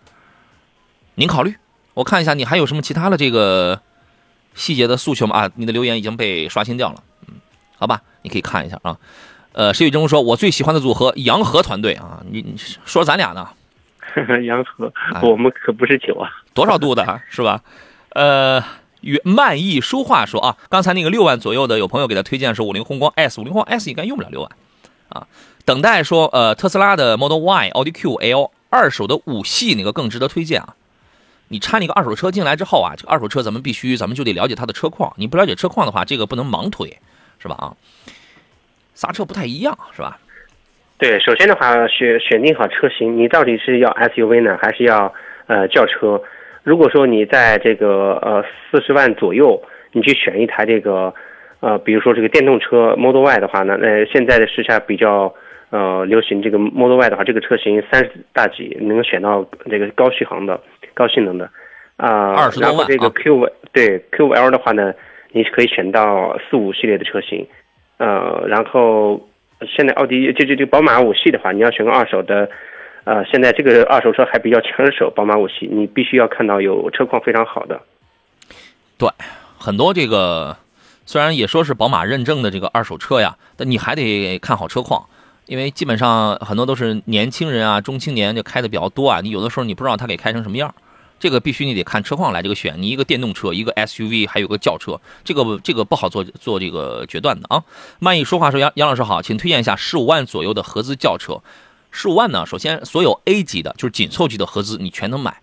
[1.14, 1.54] 您考虑？
[1.98, 3.80] 我看一下，你还有什么其他的这个
[4.54, 5.37] 细节的诉求吗？
[5.37, 7.02] 啊，你的留言已经被刷新掉了。
[7.26, 7.34] 嗯，
[7.76, 8.96] 好吧，你可以看一下啊。
[9.50, 13.48] 呃，石宇中说，我最喜欢的组合洋河团队啊，你你说咱俩呢？
[14.46, 17.61] 洋河，我们可不是酒啊，多少度的是吧？
[18.11, 18.62] 呃，
[19.00, 24.50] 与漫意书画说啊，刚才那个六万左右的，有朋友给他推荐是五菱宏光 S，五菱宏光 S 应该用不了六万
[25.08, 25.26] 啊。
[25.64, 30.76] 等待说，呃，特斯拉的 Model Y、奥迪 Q、L 二手的五系哪个更值得推荐啊？
[31.48, 35.12] 你掺一个二手车进来之后啊，这个二手车咱们必须，咱们就得了解它的车况。
[35.16, 36.98] 你不了解车况的话，这个不能盲推，
[37.38, 37.54] 是吧？
[37.54, 37.72] 啊，
[38.94, 40.18] 刹车不太一样，是吧？
[40.98, 45.12] 对，首先的话，选选定好车型，你到底是要 SUV 呢，还是要
[45.46, 46.20] 呃轿车？
[46.64, 51.14] 如果说你在这个呃四十万左右，你去选一台这个
[51.61, 55.34] 呃，比如说这个电动车 Model Y 的话呢，那现在的时下比较。
[55.70, 60.59] 呃，流行这个 Model Y 的话，这个车型三十大几能够选到这个高续航的、
[60.94, 61.44] 高性能的，
[61.98, 62.76] 啊，二十多万。
[62.76, 64.94] 然后这个 Q 对 QL 的话呢，
[65.33, 67.46] 你是可以选到四五系列的车型，
[67.98, 69.20] 呃，然后
[69.76, 72.48] 现在奥迪就就就宝马五系的话，你要选个二手的，
[73.04, 77.78] 呃，现在这个二手车还比较抢手，宝马五系你必须要看到有车况非常好的。
[78.96, 79.07] 对，
[79.59, 80.57] 很多这个
[81.04, 85.04] 虽然也说是宝马认证的这个二手车呀，但你还得看好车况。
[85.48, 89.20] 因为基本上很多都是年轻人啊，中青年就开的比较多啊。
[89.22, 90.72] 你有的时候你不知道他给开成什么样，
[91.18, 92.80] 这个必须你得看车况来这个选。
[92.80, 97.64] 你一个电动车，一个 SUV，还有个轿车，这个这个不好做做这个决断的啊。
[97.98, 101.40] 曼意说话说杨杨老师好，请推荐一下十五万左右的合资轿车。
[101.90, 105.40] 十五万呢，首先所有 A 级的，就是紧凑级的合资，你全能买，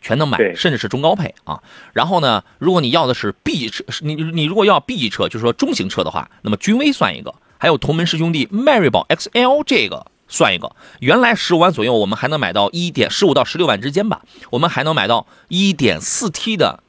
[0.00, 1.62] 全能买，甚至是中高配啊。
[1.92, 7.34] 然后呢，如果你要的是 B 车，你你如果要 B 级车，就是说中型车的话，那么君威算一个。
[7.60, 16.82] 还有同门师兄弟迈锐宝 XL 这个算一个，原来十五万左右，我们还能买到一点十五到十六万之间吧，我们还能买到一点四 T 的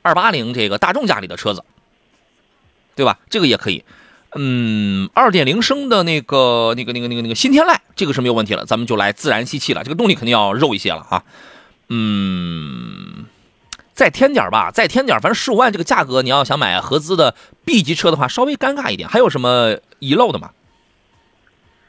[0.00, 1.62] 二八零这个大众家里的车子，
[2.96, 3.18] 对吧？
[3.28, 3.84] 这个也可以。
[4.36, 8.64] 嗯，二点零升的那个、那个、那个、那个、那个新天籁，这个是没有问题了。
[8.64, 11.22] 咱们就来自然吸气了，这个动力肯定要肉一些了啊。
[11.88, 13.26] 嗯，
[13.94, 19.08] 再添点吧，再添点，反正十五万这个价格，你要想买合资的 B 级车的话，稍微尴尬一点。
[19.08, 20.50] 还有什么遗漏的吗？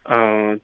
[0.04, 0.62] 嗯，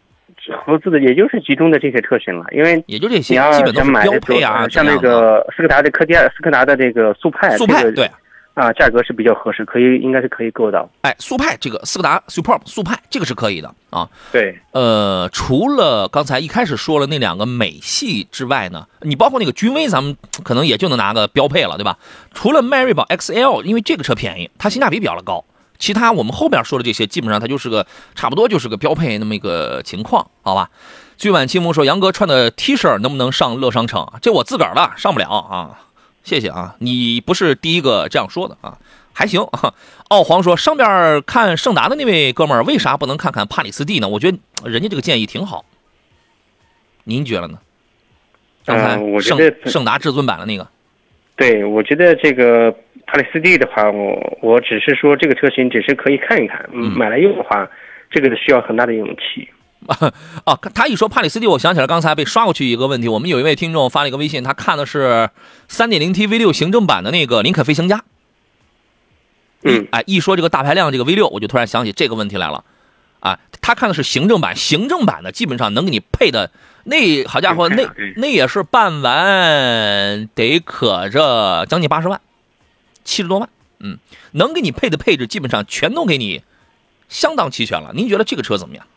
[0.66, 8.12] 合资的也就是集中的这些车型了，因为也就这些，基本都是标配啊，像那个斯柯达的柯迪亚、斯柯达的这个速派，速派这个对，
[8.62, 10.88] 啊，价格是比较合适，可以应该是可以够到。
[11.02, 14.08] 哎，速派这个斯柯达 Superb 速派这个是可以的啊。
[14.32, 21.98] 对，呃，除了刚才一开始说了那两个美系之外呢，你包括那个君威，咱们可能也就能拿个标配了，对吧？
[22.36, 25.44] 除了迈锐宝 XL，因为这个车便宜，它性价比比较的高。
[25.80, 30.70] 其他我们后边说的这些，基本上它就是个差不多就是个标配那么一个情况，好吧？
[31.18, 34.08] 最晚清风说杨哥穿的 T 恤能不能上乐商城？
[34.22, 35.80] 这我自个儿的，上不了啊。
[36.24, 38.78] 谢谢啊，你不是第一个这样说的啊，
[39.14, 39.42] 还行。
[40.10, 44.08] 奥皇说上边看盛达的那位哥们儿，为啥不能看看帕里斯蒂呢？
[44.08, 45.66] 我觉得人家这个建议挺好，
[47.06, 47.58] 您觉得呢？
[48.66, 50.68] 刚才嗯我觉盛、盛达至尊版的那个，
[51.36, 52.72] 对，我觉得这个
[53.08, 57.68] 帕里斯蒂的话，我我只是说这个车型只是可以看一看，嗯买来用的话，
[58.12, 59.50] 这个需要很大的勇气。
[60.46, 63.08] 啊，他一说帕里斯蒂，我想起来刚才被刷过去一个问题。
[63.08, 65.30] 我们有一位听众发了一个微信，他看的是
[65.70, 68.04] 3.0T V6 行政版的那个林肯飞行家。
[69.64, 72.64] 嗯，哎，一说这个大排量这个 V6，我就突然想起这个问题来了。
[73.20, 76.52] 啊，他看的是行政版，行政版的基本上能给你配的，
[76.86, 82.20] 那好家伙，那那也是办完得可着将近八十万，
[83.04, 84.00] 七十多万，嗯，
[84.32, 86.42] 能给你配的配置基本上全都给你
[87.10, 87.92] 相当齐全了。
[87.94, 88.88] 您觉得这个车怎么样？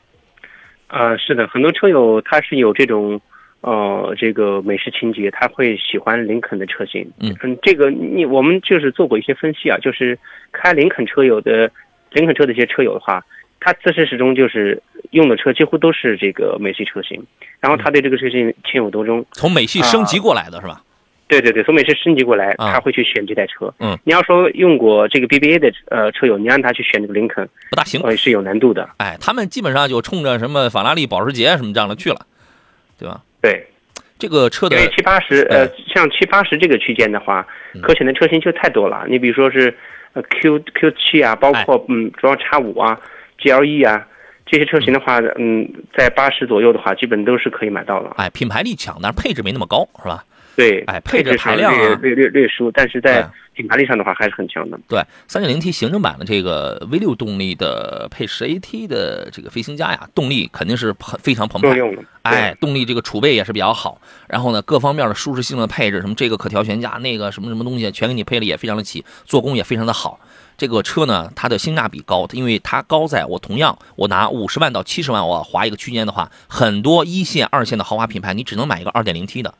[0.94, 3.20] 啊，是的，很多车友他是有这种，
[3.62, 7.04] 呃，这个美式情节，他会喜欢林肯的车型。
[7.18, 10.16] 嗯这个你我们就是做过一些分析啊，就是
[10.52, 11.68] 开林肯车友的
[12.12, 13.24] 林肯车的一些车友的话，
[13.58, 14.80] 他自始至终就是
[15.10, 17.20] 用的车几乎都是这个美系车型，
[17.58, 19.26] 然后他对这个车型情有独钟。
[19.32, 20.80] 从美系升级过来的是吧？
[21.40, 23.72] 对对对，从美式升级过来，啊他会去选这台车。
[23.80, 28.00] 嗯，你要说用过这个 BBA 的呃车友，你让他去选这个林肯，不大行。
[28.02, 28.88] 呃，是有难度的。
[28.98, 32.26] 哎，他们基本上就冲着什么法拉利、保时捷什么这样的去了，
[32.98, 33.20] 对吧？
[33.42, 33.66] 对，
[34.18, 39.04] 这个车的因为七八十，呃，像七八十这个区间的话，嗯可选的车型就太多了。
[39.08, 39.76] 你比如说是，
[40.12, 43.00] 呃 Q Q 七啊，包哎括嗯，主要叉五啊
[43.40, 44.06] ，GLE 啊，
[44.46, 48.14] 这些车型的话，嗯，在八十左右的话，基本都是可以买到了。
[48.16, 50.24] 哎，品牌力强，但是配置没那么高，是吧？
[50.56, 54.78] 对，哎配置排量啊略略略略输，但是在品牌力上的话还是很强的。
[54.88, 61.76] 对，三点零 T 行政版的这个 V 六动力的配十 AT 的这个飞行家呀，动力肯定是很非常澎湃。
[62.22, 70.18] 哎，动力这个储备也是比较好，然后呢，各方面的舒适性的配置，什么这个可调悬架，那个什么什么东西，全给你配的也非常的齐，做工也非常的好。
[70.56, 79.52] 这个车呢，它的性价比高，因为它高在我同样我拿五十万到七十万，我划一个区间的话，很多一线、二线的豪华品牌，你只能买一个二点零 T 的，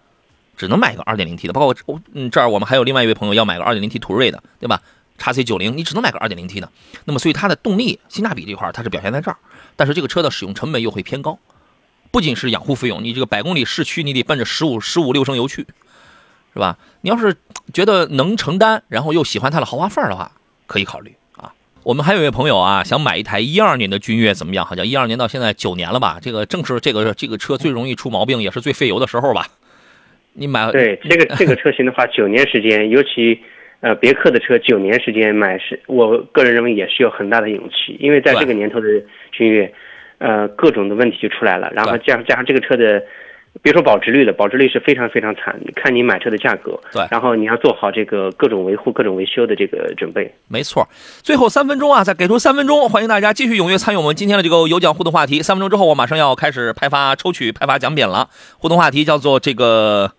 [0.56, 1.52] 只能买个二点零 T 的。
[1.52, 4.80] 包括我嗯这儿我们还有另外一位朋友要买个二点零 T 途锐的，对吧？
[5.16, 6.68] 叉 C 九零，你只能买个二点零 T 的。
[7.04, 9.36] 那么所以它的动力、性价比这块它是表现在这儿，
[9.76, 11.38] 但是这个车的使用成本又会偏高。
[12.10, 15.66] 不仅是养护费用，你这个百公里市区你得奔着十五十五六升油去，
[16.52, 16.78] 是吧？
[17.00, 17.36] 你要是
[17.72, 20.32] 觉得能承担，然后又喜欢它的豪华范儿的话，
[20.66, 21.52] 可以考虑啊。
[21.82, 24.64] 我们还有一位朋友啊，想买一台一二年的君越，怎么样？
[24.64, 26.18] 好像一二年到现在九年了吧？
[26.22, 29.48] 这个正是这个这个车最容易出毛病，也是最费油的时候吧？
[30.34, 33.40] 你买对这个这个 车型的话，九年时间，尤其
[33.80, 38.88] 呃别克的车，九年时间买是，我个人认为也是有很大的勇气，因为在这个年头的
[39.30, 39.72] 君越，
[40.18, 43.00] 呃各种的问题就出来了，然后加上加上这个车的，
[43.62, 50.28] 别说保值率了，保值率是非常非常惨，看你买车的价格，对然后你要做好这个各种维护、各种维修的这个准备。
[50.48, 50.88] 没错，
[51.22, 55.40] 最后三分钟啊，再给出三分钟，欢迎大家继续踊跃参与我们今天的这个有奖互动话题。
[55.42, 58.28] 三分钟之后，我马上要开始派发抽取、派发奖品了。
[58.58, 60.10] 互动话题叫做这个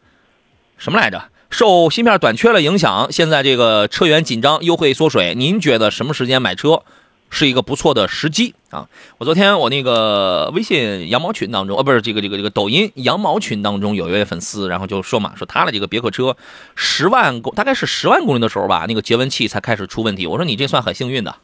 [0.77, 1.23] 什么来着？
[1.49, 6.81] 受芯片短缺的影响，现在这个车源紧张，优惠缩水，您觉得什么时间买车
[7.29, 8.89] 是一个不错的时机啊？
[9.19, 16.35] 我昨天我那个微信羊毛群当中，呃，不是这个这个这个抖音羊毛群当中有一位粉丝，然后就说嘛，说他的这个别克车
[16.75, 20.27] 十万公大概是十万公里的时候吧，那个节温器才开始出问题。
[20.27, 21.35] 我说你这算很幸运的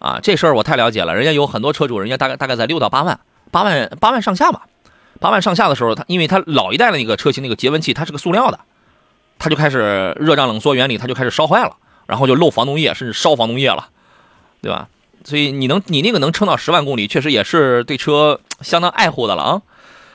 [0.00, 3.20] 啊，这事儿我太了解了，人家有很多车主，人家大概大概在六到八万，
[3.52, 4.66] 八万八万上下吧。
[5.24, 8.60] 八万上下的时候，它因为它老一代的那个车型那个节温器它是个塑料的，
[9.38, 13.88] 它就开始热胀冷缩原理，它就开始烧坏了，然后就漏防冻液，甚至烧防冻液了，
[14.60, 14.88] 对吧？
[15.24, 19.62] 所以你能你那个能撑到十万公里，确实也是对车相当爱护的了啊。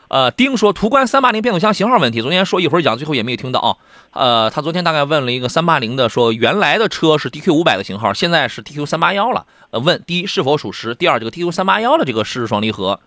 [0.10, 3.78] 呃，丁说途观三八零变速箱型号问题，昨天说一会儿讲，最后也没有听到啊。
[4.12, 9.46] 呃，他昨天大概问了一个三八零的，说原来的车是 DQ 五百的型号，现在是 DQ 三八幺了。
[9.72, 13.00] 呃，问第一是否属实，第二这个 DQ 三八幺的这个湿式双离合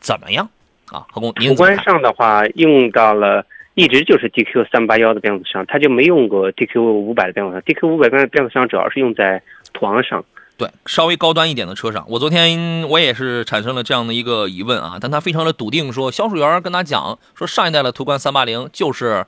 [0.00, 0.48] 怎么样
[0.92, 1.06] 啊？
[1.10, 7.60] 何工，您途观上的话用到了，一直就是 DQ 三八幺的变速箱，它就没用过 DQ 五百的变速箱。
[7.62, 10.24] DQ 五百变变速箱主要是用在途昂上。
[10.56, 19.24] 对，稍微高端一点的车上，我昨天我也是产生了这样的一个疑问啊，但他非常的笃定说，销售员跟他讲说，上一代的途观三八零就是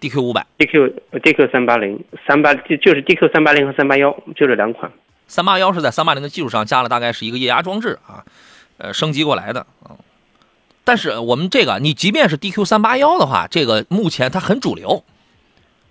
[0.00, 4.92] DQ 五百，DQ DQ 三八零三八就就是 DQ 三八零和三八幺就这两款，
[5.26, 8.22] 三八幺是在三八零的基础上加了大概是一个液压装置啊，
[8.78, 9.98] 呃，升级过来的啊，
[10.86, 15.02] 但是我们这个你即便是 DQ 三八幺的话，这个目前它很主流，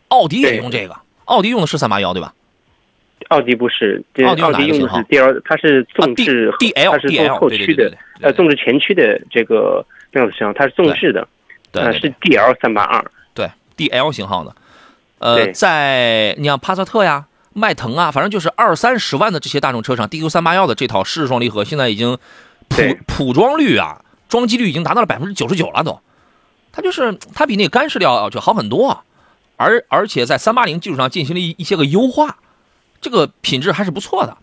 [0.07, 2.33] 奥迪也用这个，奥迪用的是三八幺对吧？
[3.27, 7.91] 奥迪不是，奥迪用的是 D L，它是纵置，D L，它是纵后驱的，
[8.21, 11.27] 呃，纵置前驱的这个变速箱，它是纵置的，
[11.73, 14.55] 呃，是 D L 三八二，对，D L 型号的，
[15.19, 22.17] 呃，在你像帕萨特呀、迈腾啊，反正就是二三十万的这些大众车上，D Q 三八幺的这套湿式双离合现在已经
[22.69, 25.99] 普普装率啊，装机率已经达到了百分之九十九了都，
[26.71, 29.03] 它就是它比那个干式的要就好很多，
[29.57, 32.37] 而而且在三八零基础上进行了一一些个优化。
[33.01, 34.35] 这个品质还是不错的，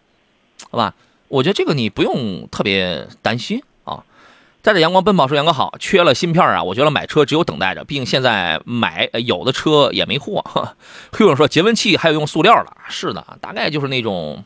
[0.71, 0.95] 好吧？
[1.27, 4.05] 我觉得这个你不用特别担心啊。
[4.61, 10.45] 带着阳光奔跑说：“阳哥好，缺了芯片啊，我觉得买车只有等待着，毕竟现在买有的车也没货。”
[11.11, 14.45] 黑友说：“节温器还有用塑料的，是的，大概就是那种，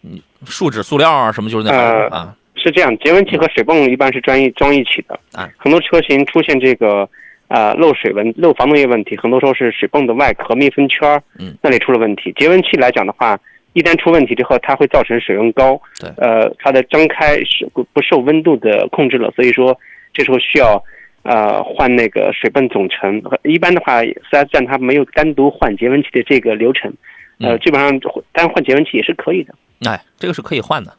[0.00, 2.34] 嗯，树脂塑料啊，什么就是那种啊。
[2.62, 5.48] 是这样，节温器和水泵一般是装一装一起的啊。
[5.56, 7.08] 很多车型出现这个。”
[7.50, 12.32] 啊，漏水问漏防冻液问题，很多时候是水泵的外壳密封圈嗯，那里出了问题。
[12.38, 13.36] 节温器来讲的话，
[13.72, 19.76] 一旦出问题之后，它会造成水温高，对，呃，它的张开是不不受温度的控制了，所以说
[20.14, 20.80] 这时候需要
[21.24, 23.20] 呃换那个水泵总成。
[23.42, 26.92] 一般的话，四 S 站它没有单独换节温器的这个流程，
[27.40, 28.00] 呃，基本上
[28.32, 29.52] 单换节温器也是可以的。
[29.90, 30.92] 哎，这个是可以换的，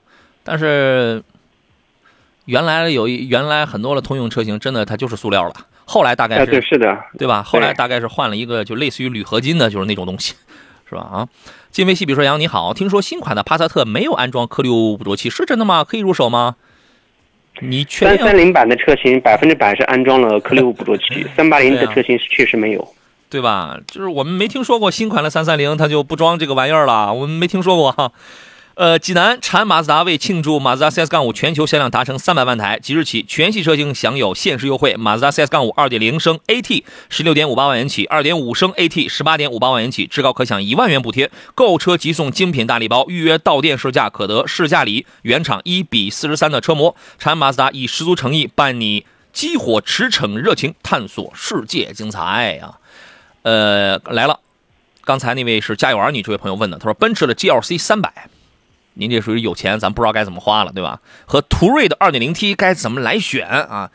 [0.43, 1.23] 但是
[2.45, 5.53] 原来有一原来很多的通用车型，真的它就是塑料了。
[5.85, 7.43] 后来大概是是的，对吧？
[7.43, 10.33] 后来大概是换了一个就类似于铝合金的，就是那种东西，
[10.87, 11.01] 是吧？
[11.01, 11.27] 啊，
[11.69, 15.83] 金飞西比说杨你好，听说新款的帕萨特没有安装颗粒物捕捉器，是真的吗？
[15.83, 16.55] 可以入手吗？
[17.59, 22.93] 你确三三零版的车型百分之百是安装了颗粒物捕捉器， 三八零的车型确实没有，
[23.29, 23.77] 对吧？
[23.85, 28.11] 就是我们没听说过新款的三三零它就不装这个玩意儿了，我们没听说过哈。
[28.75, 34.95] 呃，济南长安马自达为庆祝马自达 CS-5 全球销量达成三百万台，即日起全系车型享有限时优惠。
[34.95, 41.29] 马自达 CS 杠5 2.0升 AT 十六点五八万元起，二点五升 AT 十八点五八万元起，至高可享一万元补贴。
[41.53, 46.95] 购车即送精品大礼包，预约到店试驾可得试驾礼，原厂一比四十三的车模。
[47.19, 52.79] 长安马自达以十足诚意伴你激活驰骋热情，探索世界精彩啊！
[53.43, 54.39] 呃，来了，
[55.03, 58.29] 刚才那位是家有儿女这位朋友问的，他说奔驰的 GLC 三百。
[58.93, 60.99] 您这属于有钱，咱不知道该怎么花了，对吧？
[61.25, 63.89] 和途锐的 2.0T 该怎么来选啊？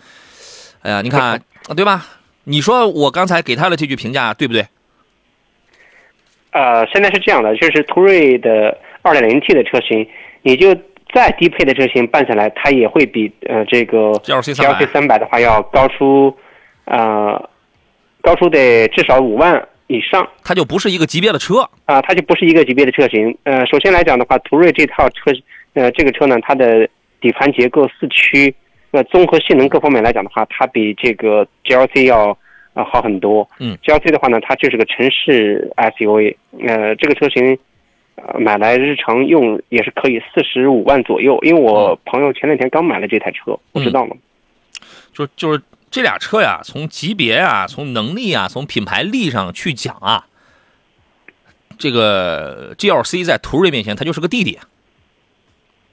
[0.83, 1.41] 哎呀，你看，
[1.77, 2.07] 对吧？
[2.45, 4.67] 你说我刚才给他的这句评价对不对？
[6.53, 10.09] 呃，现在是这样的，就是途锐的 2.0T 的车型，
[10.43, 10.75] 你就
[11.13, 14.55] 再低配的车型办下来，它也会比呃这个 GLC
[14.93, 16.35] 三百的话要高出，
[16.87, 17.51] 呃，
[18.23, 19.69] 高出得至少五万。
[19.89, 23.37] 以上，它就不是一个级别的车啊，它就不是一个级别的车型。
[23.45, 25.31] 呃，首先来讲的话，途锐这套车，
[25.75, 26.89] 呃，这个车呢，它的
[27.21, 28.53] 底盘结构、四驱，
[28.91, 32.37] 呃，综合性能各方面来讲的话，它比这个 GLC 要
[32.75, 33.49] 呃好很多。
[33.61, 36.35] 嗯，GLC 的话呢，它就是个城市 SUV。
[36.67, 37.57] 呃，这个车型，
[38.17, 41.39] 呃，买来日常用也是可以，四十五万左右。
[41.43, 44.17] 因为我朋友前两天刚买了这台车，不知道吗？
[45.13, 45.63] 就就是。
[45.97, 50.27] 这俩车呀，从级别啊，从能力啊，从品牌力上去讲啊，
[51.79, 54.61] 这个 GLC 在途锐面前，它就是个弟弟。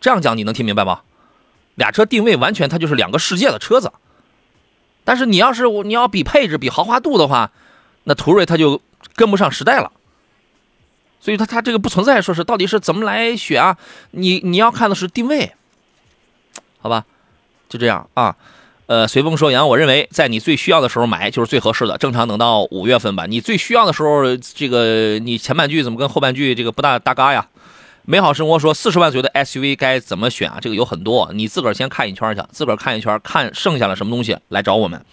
[0.02, 1.04] 这样讲你能听明白吗？
[1.76, 3.94] 俩车定位完全它就是两个世界的车子。
[5.06, 7.52] 但是你要是你要比配置、比豪华度的话，
[8.04, 8.82] 那途锐它就
[9.16, 9.94] 跟不上时代了。
[11.22, 13.78] 所以它它这个不存在说是到底是怎么来选啊？
[14.12, 15.54] 你你要看的是定位，
[16.82, 17.06] 好吧？
[17.70, 18.36] 就这样啊。
[18.94, 21.98] 呃，随风说杨，我认为在你最需要的时候买就是最合适的。
[21.98, 23.26] 正常等到五月份吧。
[23.26, 27.48] 你最需要的时候，这个你前半句怎么跟后半句这个不大搭嘎呀？
[28.04, 30.60] 美好生活说四十万左右的 SUV 该怎么选啊？
[30.62, 35.04] 这个有很多，你自个儿先看一圈去，自个儿看一圈，看剩下了什么东西来找我们，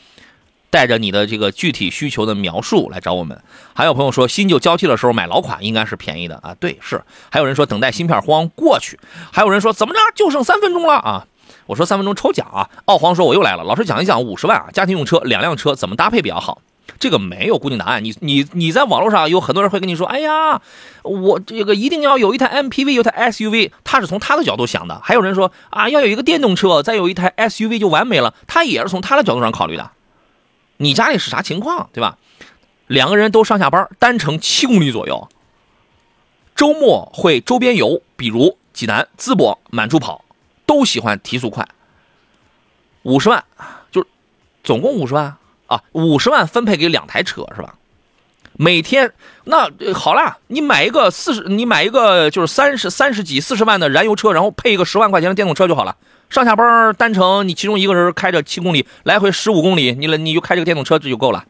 [0.68, 3.40] 带着你的这个具体需求的描述来找我们。
[3.72, 7.02] 还有朋友说新旧交替的时候买老款应该是便宜的啊，对，是。
[7.30, 9.00] 还有人说等待芯片荒过去，
[9.32, 11.26] 还有人说怎么着就剩三分钟了啊？
[11.70, 16.60] 我说三分钟抽奖啊，奥皇说我又来了，老师讲一讲五十万啊，家庭用车两辆车怎么搭配比较好？
[16.98, 20.60] 这个没有固定答案，你你你在网络上有很多人会跟你说，哎呀，
[21.04, 25.00] 我这个一定要有一台 MPV，有台 SUV，他是从他的角度想的。
[25.00, 29.92] 还有人说啊，要有一个电动车，再有一台 SUV 就完美了，他也是从他的角度上考虑的。
[30.78, 32.18] 你家里是啥情况，对吧？
[32.88, 35.28] 两个人都上下班，单程七公里左右，
[36.56, 40.24] 周末会周边游，比如济南、淄博、满处跑，
[40.70, 41.66] 都喜欢提速快。
[43.02, 43.44] 五十万，
[43.90, 44.06] 就是
[44.62, 45.36] 总共五十万。
[45.66, 47.74] 啊，五十万分配给两台车是吧？
[48.52, 49.12] 每天
[49.44, 55.96] 那好了，你买一个四十，你买一个就是三十三十几四十万的燃油车，然后配一个十万块钱的电动车就好了。
[56.28, 61.44] 上下班单程，你其中一个人开着七公里，来回十五公里，你了你就开这个电动车这就够了。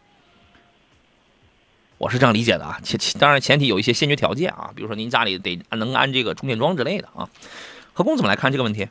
[1.97, 7.29] 我是这样理解的啊，前当然前提有一些先决条件啊，比如说您家里得能安这个充电桩之类的啊。
[7.95, 8.89] 何工怎么来看这个问题？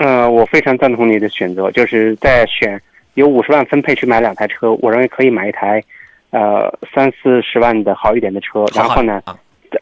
[0.00, 2.80] 呃，我非常赞同你的选择，就是在选。
[3.14, 5.82] 有五十万分配去买两台车，我认为可以买一台，
[6.30, 9.20] 呃，三四十万的好一点的车，然后呢，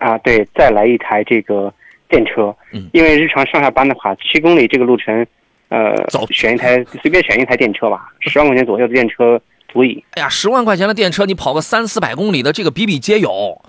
[0.01, 1.73] 啊，对，再来一台这个
[2.09, 5.25] 电车，嗯，因为日常上下班的话，七公里这个路程，
[5.69, 10.03] 呃，走选一台随便选一台电车吧，十万块钱左右的电车足以。
[10.15, 13.61] 哎呀，十万块钱的电车，你跑个三四百公里的，这个比比皆有。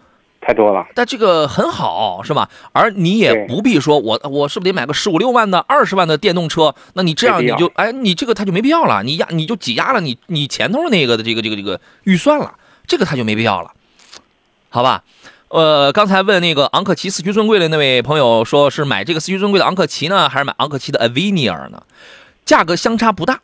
[0.49, 2.49] 太多了，但这个很好，是吧？
[2.73, 6.73] 而你也不必说，我我是不是得买个十五六万的、二十万的电动车？
[6.93, 12.55] 那你这样你就哎，你这个他就没必要了，你压你就挤压了你你前头那个的这个这个这个预算了，
[12.87, 13.71] 这个他就没必要了，
[14.69, 15.03] 好吧？
[15.49, 21.83] 呃，刚才问那个昂克旗四驱尊贵的那位朋友，说是买这个四驱尊贵的昂克旗呢，还是买昂克旗的 Avenir 呢？
[22.43, 23.39] 价格相差不大，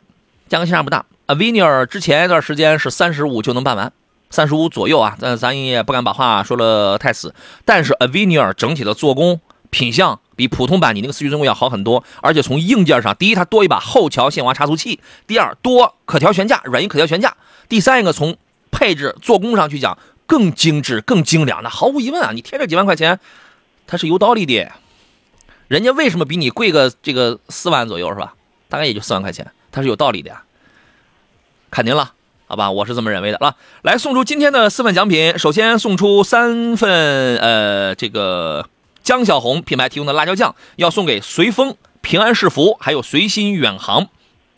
[0.48, 1.04] 价格相差不大。
[1.28, 3.92] Avenir 之前一段时间是三十五就能办完。
[4.36, 7.34] 三十五左右啊，咱咱也不敢把话说的太死。
[7.64, 17.34] 但是 Avenir 整体的做工、品相比普通版你那个四驱尊贵要好很多，而且从硬件上，第一它多一把后桥限滑差速器，第二多可调悬架，软硬可调悬架，
[17.66, 18.36] 第三一个从
[18.70, 21.62] 配置做工上去讲更精致、更精良。
[21.62, 23.18] 那毫无疑问啊，你贴这几万块钱，
[23.86, 24.70] 它是有道理的。
[25.68, 28.34] 人家为什么比你贵个这个四万左右是吧？
[28.68, 30.42] 大概也就四万块钱，它是有道理的呀。
[31.70, 32.12] 看您了。
[32.48, 33.56] 好吧，我是这么认为的了。
[33.82, 38.68] 来送出今天的四份奖品，首先送出三份呃，这个
[39.02, 44.06] 江小红品牌提供的辣椒酱，要送给随风、平安是福，还有随心远航。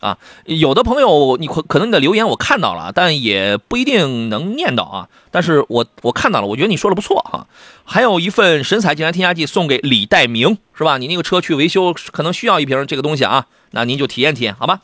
[0.00, 5.08] 啊，有的朋友你可可能你的留言我看到了，但也不一定能念到啊。
[5.30, 7.46] 但是我我看到了，我觉得你说的不错哈。
[7.84, 10.98] 还有一份神采健然添加剂送给李代明，是吧？
[10.98, 14.80] 你那个车去维修可能需要一瓶这个东西啊，那您就体验体验，好吧？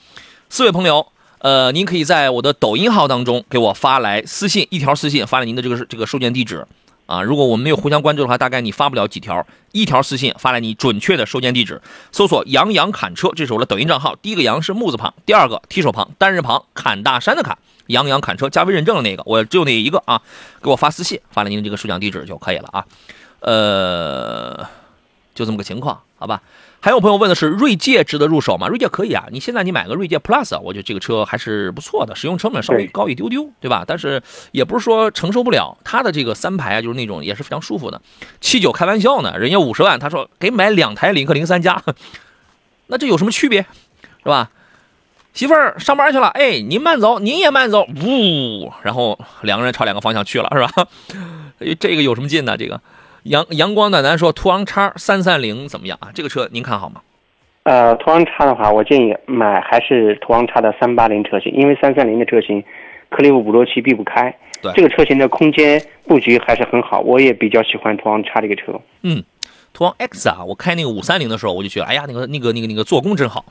[0.49, 1.07] 四位朋友。
[1.45, 6.67] 呃，您可以在我的抖音号当中给我发来私信，一条私信发来您的这个这个收件地址
[7.05, 7.23] 啊。
[7.23, 9.47] 如果我们没有互相关注的话，大概你发不了几条。
[9.73, 11.83] 一条私信发来你准确的收件地址，
[12.13, 14.17] 搜索“杨洋砍车”，这是我的抖音账号。
[14.17, 17.59] 第一个“杨”是木字旁，第二个提手旁，单人旁，砍大山的砍。
[17.89, 20.23] 杨洋砍车加微认证的那个，我只有那一个啊。
[20.63, 22.87] 给我发私信，发来您的这个收件地址就可以了啊。
[23.41, 24.67] 呃，
[25.35, 26.41] 就这么个情况，好吧。
[26.85, 28.69] 还有朋友问的是锐界值得入手吗？
[28.69, 33.85] 锐界可以啊，你现在你买个锐界 Plus，我觉得这个车还是不错的，使用成本稍微高一丢丢，对吧？
[33.87, 34.23] 但是
[34.53, 38.03] 也不是说承受不了，它的这个三排啊，就是那种也是非常舒服的。
[38.43, 41.83] 七九开玩笑呢，人家五十万，他说给买两台领克零三加，
[42.89, 43.63] 那这有什么区别，
[44.23, 44.51] 是吧？
[45.33, 50.87] 媳妇儿上班去了，哎，您慢走，您也慢走，呜，然后两个人朝两个方向去了，是吧？
[51.81, 52.59] 这个有什么劲呢？
[52.59, 52.79] 这个？
[53.25, 56.11] 阳阳光暖男说：“途昂叉三三零怎么样啊？
[56.15, 57.01] 这个车您看好吗？”
[57.65, 62.63] 呃，途昂叉的话，我建议买还是途昂叉的三八零车型，因为三三零的车型，
[63.09, 64.35] 颗粒物捕捉器避不开。
[64.61, 68.79] 对，这个车型的空间布局还是很好，我也比较喜欢途昂叉这个车。
[69.01, 69.25] 嗯，
[69.73, 73.47] 途昂 X 啊，我开那个五三零的时候，我就觉得，哎呀，那个那个那个那个做工真好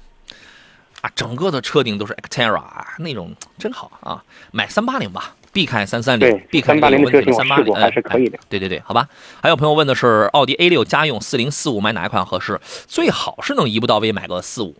[1.01, 2.61] 啊，整个的车顶都是 Xterra
[2.99, 5.35] 那种真好啊，买三八零吧。
[5.53, 8.39] 避开三三零，避开三八零的车型，三八零还是可以的。
[8.49, 9.07] 对对对，好吧。
[9.41, 12.59] 还有朋友问的是奥迪 A 六家用四零四五买哪一款合适？
[12.87, 14.75] 最好是能一步到位买个四五，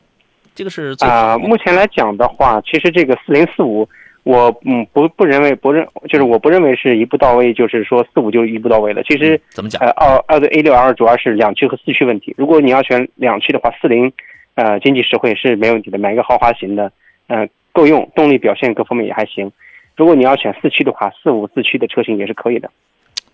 [0.55, 1.37] 这个是啊。
[1.37, 3.87] 目前来讲的话，其实这个四零四五，
[4.23, 9.03] 我嗯不不认为不认，就是我不认为是一步到位，就是说四五就一步到位了。
[9.03, 9.79] 其实怎么讲？
[9.79, 12.33] 呃，奥奥迪 A 六 L 主要是两驱和四驱问题。
[12.35, 14.11] 如果你要选两驱的话，四零
[14.55, 16.91] 呃经济实惠是没问题的，买一个豪华型的，
[17.27, 19.51] 呃够用，动力表现各方面也还行。
[19.95, 22.69] 如果你要选四驱的话，四五四驱的车型也是可以的。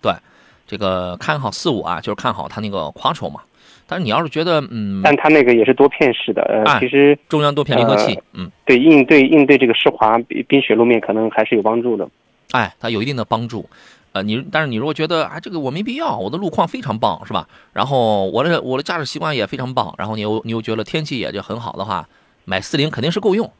[0.02, 0.12] 对，
[0.66, 3.40] 这个看好四五啊，就是看好它那个 quattro 嘛。
[3.86, 12.08] 但是你要是觉得，嗯，但它那个也是多片式的，呃，其实中央多片离合器，嗯，对，应对应对这个湿滑冰雪路面可能还是有帮助的。
[12.52, 13.68] 哎，它有一定的帮助。
[14.12, 17.48] 呃，你但是你如果觉得啊，这个我没必要，我的路况非常棒，是吧？
[17.72, 22.08] 然后我的我的驾驶习惯也非常棒，然后你又你又觉得天气也就很好的话，
[22.44, 23.50] 买四零肯定是够用，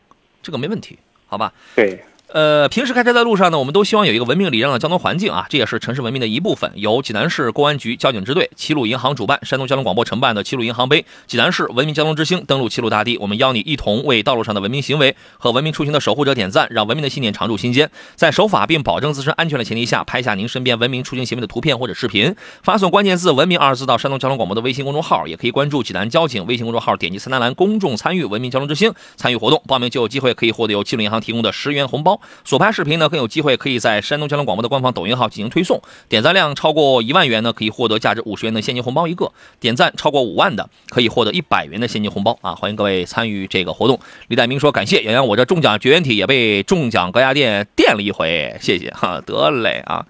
[0.43, 0.97] 这个没问题，
[1.27, 1.53] 好吧？
[1.75, 1.99] 对。
[2.33, 6.70] 呃，平时开车在路上呢，我们都希望有一个文明礼让的交通环境啊，这也是城市文明的一部分。
[6.76, 17.91] 由济南市公安局交警支队、齐鲁银行主办、山东交通广播承办的齐鲁银行杯济南市文明交通之星登陆齐鲁大地，我们邀你一同为道路上的文明行为和文明出行的守护者点赞，让文明的信念常驻心间。
[18.14, 32.20] 在守法并保证自身安全的前提下，拍下您身边文明出行行为的图片或者视频，发送关键字“文明”二字到山东交通广播的微信公众号，也可以关注济南交警微信公众号，点击菜单栏公众参与文明交通之星参与活动，报名就有机会可以获得由齐鲁银行提供的十元红包。
[32.45, 33.01] 所拍视频。
[33.01, 42.55] 呢更有机会可以在山东交通广播的官方抖音号进行推送，点赞量超过一万元呢，可以获得价值五十元的现金红包一个；点赞超过五万的，可以获得一百元的现金红包啊！
[42.55, 43.99] 欢迎各位参与这个活动。
[44.29, 50.05] 李代明说：“感谢洋洋，我这中奖绝缘体也被中奖高压电电了一回，谢谢哈，得嘞啊。”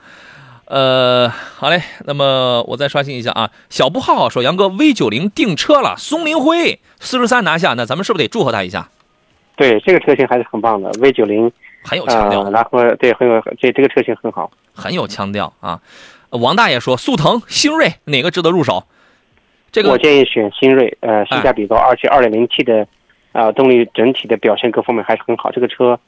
[0.66, 3.50] 呃，好嘞，那么我再刷新一下啊。
[3.68, 8.88] 小布浩说：“杨哥，V 九零订车了，松林辉四十三拿下，那咱们是不是得祝贺他一下？”
[9.56, 11.52] 对，这个车型还是很棒的，V 九零。
[11.82, 15.80] 很有腔调，然后对，很有这这个车型很好，很有腔调啊。
[16.30, 18.84] 王大爷说，速腾、星瑞哪个值得入手？
[19.72, 22.86] 这个我建议选星瑞，呃，性价比高，而且二点零 T 的
[23.32, 25.98] 啊动力整体的表现各方面还是很好，这个车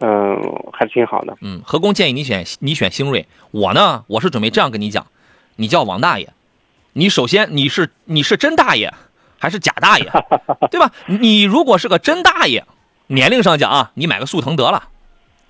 [0.00, 0.38] 嗯
[0.72, 1.36] 还是挺好的。
[1.40, 5.06] 嗯，何工建议你选你选星瑞，我呢我是准备这样跟你讲，
[5.56, 6.28] 你叫王大爷，
[6.92, 8.92] 你首先你是你是真大爷
[9.38, 10.10] 还是假大爷，
[10.70, 10.90] 对吧？
[11.06, 12.64] 你如果是个真大爷，
[13.08, 14.84] 年龄上讲啊，你买个速腾得了。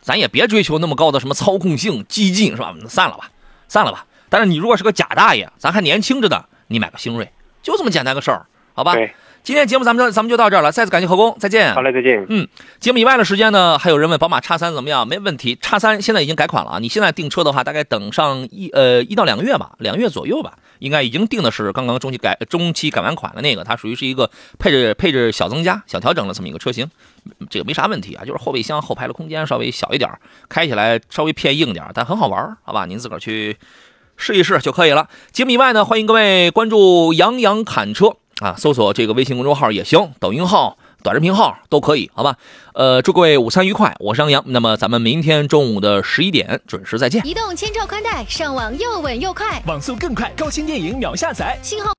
[0.07, 2.73] 咱也别追求那么高的什么操控性、激进，是吧？
[2.89, 3.29] 散了吧，
[3.67, 4.07] 散了吧。
[4.29, 7.29] 但是你如果是个假大爷，咱还年轻着呢，你买个星瑞，
[7.61, 8.95] 就这么简单个事儿，好吧？
[8.95, 9.13] 对。
[9.43, 11.73] 今天节目咱们就咱们就到这儿了，再次感谢何工，再见。
[11.73, 12.25] 好嘞，再见。
[12.29, 12.47] 嗯，
[12.81, 15.07] 节目以外的时间呢，还有人问宝马叉三怎么样？
[15.07, 16.79] 没问题，叉三现在已经改款了啊。
[16.81, 24.29] 你现在订车的话，大概等上一呃一到两个月吧，两个月左右吧，应该已经订的是刚刚中期改中期改完款的那个，它属于是一个
[24.59, 26.91] 配置配置小增加、小调整的这么一个车型，
[27.51, 30.11] 这个没啥问题啊，就是后备箱后排的空间稍微小一点，
[30.49, 32.87] 开起来稍微偏硬点，但很好玩，好吧？
[32.87, 33.57] 您自个儿去
[34.17, 35.09] 试一试就可以了。
[35.33, 38.17] 节目以外呢，欢迎各位关注杨洋侃车。
[38.41, 42.37] 啊，搜索这个微信公众号也行，抖音号、短视频号都可以，好吧？
[42.75, 47.27] 呃，祝各位午餐愉快，我是杨洋，那么咱们明天中午的十一点准时再见。
[47.27, 51.95] 移动千兆宽带，上网又稳又快，网速更快，高清电影秒下载，信号。